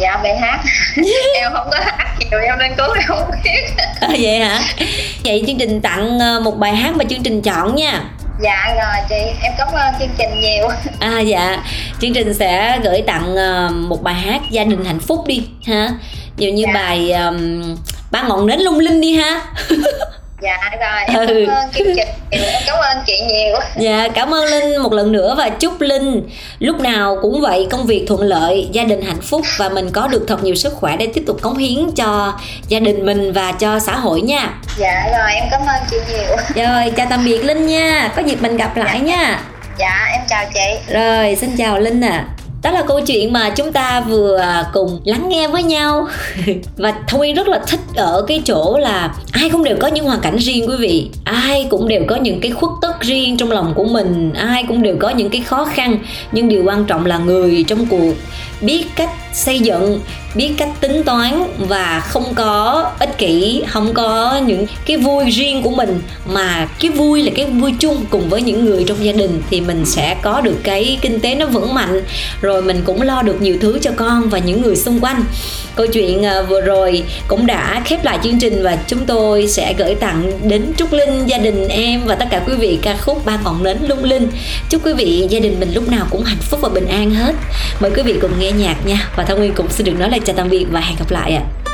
Dạ 0.00 0.20
bài 0.22 0.36
hát. 0.36 0.60
Em 1.34 1.52
không 1.52 1.68
có 1.70 1.78
hát 1.80 2.16
nhiều 2.18 2.40
em 2.40 2.58
nên 2.58 2.72
cố 2.78 2.84
em 2.92 3.04
không 3.06 3.30
biết. 3.44 3.84
À, 4.00 4.08
vậy 4.20 4.38
hả? 4.38 4.60
Vậy 5.24 5.44
chương 5.46 5.58
trình 5.58 5.80
tặng 5.80 6.18
ờ, 6.18 6.40
một 6.40 6.58
bài 6.58 6.76
hát 6.76 6.96
mà 6.96 7.04
chương 7.04 7.22
trình 7.22 7.42
chọn 7.42 7.74
nha 7.74 8.02
dạ 8.40 8.74
rồi 8.76 9.04
chị 9.08 9.38
em 9.42 9.52
cảm 9.58 9.68
ơn 9.72 9.94
chương 9.98 10.08
trình 10.18 10.40
nhiều. 10.40 10.68
À 11.00 11.20
dạ. 11.20 11.62
Chương 12.00 12.14
trình 12.14 12.34
sẽ 12.34 12.80
gửi 12.84 13.02
tặng 13.06 13.34
uh, 13.34 13.72
một 13.72 14.02
bài 14.02 14.14
hát 14.14 14.40
gia 14.50 14.64
đình 14.64 14.84
hạnh 14.84 15.00
phúc 15.00 15.24
đi 15.26 15.48
ha. 15.66 15.90
Ví 16.36 16.52
như 16.52 16.64
dạ. 16.66 16.72
bài 16.74 17.12
um, 17.12 17.62
ba 18.10 18.22
ngọn 18.22 18.46
nến 18.46 18.60
lung 18.60 18.78
linh 18.78 19.00
đi 19.00 19.16
ha 19.16 19.40
dạ 20.40 20.58
rồi 20.80 21.26
ừ. 21.26 21.44
cảm 21.46 21.56
ơn 21.56 21.72
chương 21.72 21.96
trình 21.96 22.08
em 22.30 22.42
cảm 22.66 22.78
ơn 22.78 22.98
chị 23.06 23.20
nhiều. 23.28 23.56
Dạ 23.76 24.08
cảm 24.14 24.34
ơn 24.34 24.44
linh 24.44 24.82
một 24.82 24.92
lần 24.92 25.12
nữa 25.12 25.34
và 25.38 25.48
chúc 25.48 25.80
linh 25.80 26.28
lúc 26.58 26.80
nào 26.80 27.18
cũng 27.22 27.40
vậy 27.40 27.66
công 27.70 27.86
việc 27.86 28.04
thuận 28.08 28.20
lợi 28.20 28.68
gia 28.72 28.84
đình 28.84 29.02
hạnh 29.02 29.20
phúc 29.20 29.40
và 29.56 29.68
mình 29.68 29.90
có 29.90 30.08
được 30.08 30.24
thật 30.28 30.44
nhiều 30.44 30.54
sức 30.54 30.74
khỏe 30.74 30.96
để 30.96 31.06
tiếp 31.14 31.22
tục 31.26 31.42
cống 31.42 31.56
hiến 31.56 31.90
cho 31.96 32.32
gia 32.68 32.80
đình 32.80 33.06
mình 33.06 33.32
và 33.32 33.52
cho 33.52 33.78
xã 33.78 33.96
hội 33.96 34.20
nha. 34.20 34.50
Dạ 34.76 35.08
rồi 35.18 35.32
em 35.34 35.44
cảm 35.50 35.60
ơn 35.60 35.82
chị 35.90 35.96
nhiều. 36.08 36.36
Rồi 36.66 36.92
chào 36.96 37.06
tạm 37.10 37.24
biệt 37.24 37.44
linh 37.44 37.66
nha 37.66 38.12
có 38.16 38.22
dịp 38.22 38.42
mình 38.42 38.56
gặp 38.56 38.76
lại 38.76 39.00
dạ. 39.00 39.06
nha. 39.06 39.40
Dạ 39.78 40.08
em 40.12 40.20
chào 40.28 40.44
chị. 40.54 40.94
Rồi 40.94 41.36
xin 41.40 41.56
chào 41.56 41.78
linh 41.78 42.00
à 42.00 42.24
đó 42.64 42.70
là 42.70 42.82
câu 42.82 43.00
chuyện 43.00 43.32
mà 43.32 43.50
chúng 43.50 43.72
ta 43.72 44.00
vừa 44.00 44.64
cùng 44.72 45.00
lắng 45.04 45.28
nghe 45.28 45.48
với 45.48 45.62
nhau. 45.62 46.08
Và 46.76 46.94
thông 47.08 47.20
yên 47.20 47.34
rất 47.34 47.48
là 47.48 47.60
thích 47.66 47.80
ở 47.96 48.24
cái 48.28 48.42
chỗ 48.44 48.78
là 48.78 49.14
ai 49.32 49.50
cũng 49.50 49.64
đều 49.64 49.76
có 49.80 49.88
những 49.88 50.04
hoàn 50.04 50.20
cảnh 50.20 50.36
riêng 50.36 50.68
quý 50.68 50.76
vị. 50.78 51.08
Ai 51.24 51.66
cũng 51.70 51.88
đều 51.88 52.02
có 52.06 52.16
những 52.16 52.40
cái 52.40 52.50
khuất 52.50 52.70
tất 52.82 53.00
riêng 53.00 53.36
trong 53.36 53.50
lòng 53.50 53.72
của 53.76 53.84
mình. 53.84 54.32
Ai 54.32 54.64
cũng 54.68 54.82
đều 54.82 54.96
có 55.00 55.10
những 55.10 55.30
cái 55.30 55.40
khó 55.40 55.64
khăn. 55.64 55.98
Nhưng 56.32 56.48
điều 56.48 56.64
quan 56.64 56.84
trọng 56.84 57.06
là 57.06 57.18
người 57.18 57.64
trong 57.68 57.86
cuộc 57.86 58.12
biết 58.64 58.84
cách 58.96 59.10
xây 59.32 59.60
dựng, 59.60 60.00
biết 60.34 60.50
cách 60.58 60.68
tính 60.80 61.02
toán 61.04 61.42
và 61.58 62.00
không 62.00 62.34
có 62.34 62.84
ích 62.98 63.18
kỷ, 63.18 63.62
không 63.68 63.94
có 63.94 64.40
những 64.46 64.66
cái 64.86 64.96
vui 64.96 65.30
riêng 65.30 65.62
của 65.62 65.70
mình. 65.70 66.02
Mà 66.32 66.68
cái 66.80 66.90
vui 66.90 67.22
là 67.22 67.30
cái 67.36 67.46
vui 67.46 67.72
chung 67.78 68.04
cùng 68.10 68.28
với 68.28 68.42
những 68.42 68.64
người 68.64 68.84
trong 68.84 69.04
gia 69.04 69.12
đình 69.12 69.42
thì 69.50 69.60
mình 69.60 69.84
sẽ 69.86 70.16
có 70.22 70.40
được 70.40 70.56
cái 70.62 70.98
kinh 71.02 71.20
tế 71.20 71.34
nó 71.34 71.46
vững 71.46 71.74
mạnh. 71.74 72.02
Rồi 72.40 72.62
mình 72.62 72.82
cũng 72.84 73.02
lo 73.02 73.22
được 73.22 73.42
nhiều 73.42 73.56
thứ 73.60 73.78
cho 73.82 73.90
con 73.96 74.28
và 74.28 74.38
những 74.38 74.62
người 74.62 74.76
xung 74.76 75.00
quanh. 75.00 75.24
Câu 75.76 75.86
chuyện 75.86 76.24
à, 76.24 76.42
vừa 76.42 76.60
rồi 76.60 77.02
cũng 77.28 77.46
đã 77.46 77.82
khép 77.84 78.04
lại 78.04 78.18
chương 78.24 78.38
trình 78.38 78.62
và 78.62 78.78
chúng 78.86 79.06
tôi 79.06 79.48
sẽ 79.48 79.74
gửi 79.78 79.94
tặng 79.94 80.32
đến 80.48 80.72
trúc 80.76 80.92
linh, 80.92 81.26
gia 81.26 81.38
đình 81.38 81.68
em 81.68 82.00
và 82.04 82.14
tất 82.14 82.26
cả 82.30 82.42
quý 82.46 82.54
vị 82.54 82.78
ca 82.82 82.96
khúc 82.96 83.24
ba 83.24 83.38
ngọn 83.44 83.62
nến 83.62 83.78
lung 83.88 84.04
linh. 84.04 84.28
Chúc 84.70 84.86
quý 84.86 84.92
vị, 84.92 85.26
gia 85.30 85.40
đình 85.40 85.60
mình 85.60 85.72
lúc 85.74 85.88
nào 85.88 86.06
cũng 86.10 86.24
hạnh 86.24 86.38
phúc 86.40 86.60
và 86.62 86.68
bình 86.68 86.86
an 86.86 87.10
hết. 87.10 87.34
Mời 87.80 87.90
quý 87.96 88.02
vị 88.02 88.14
cùng 88.20 88.30
nghe 88.38 88.52
nhạc 88.58 88.86
nha 88.86 89.08
và 89.16 89.24
thông 89.24 89.38
nguyên 89.38 89.54
cũng 89.54 89.68
xin 89.70 89.86
được 89.86 89.98
nói 89.98 90.10
lời 90.10 90.20
chào 90.24 90.36
tạm 90.36 90.48
biệt 90.50 90.66
và 90.70 90.80
hẹn 90.80 90.96
gặp 90.98 91.10
lại 91.10 91.34
ạ 91.34 91.42
à. 91.64 91.73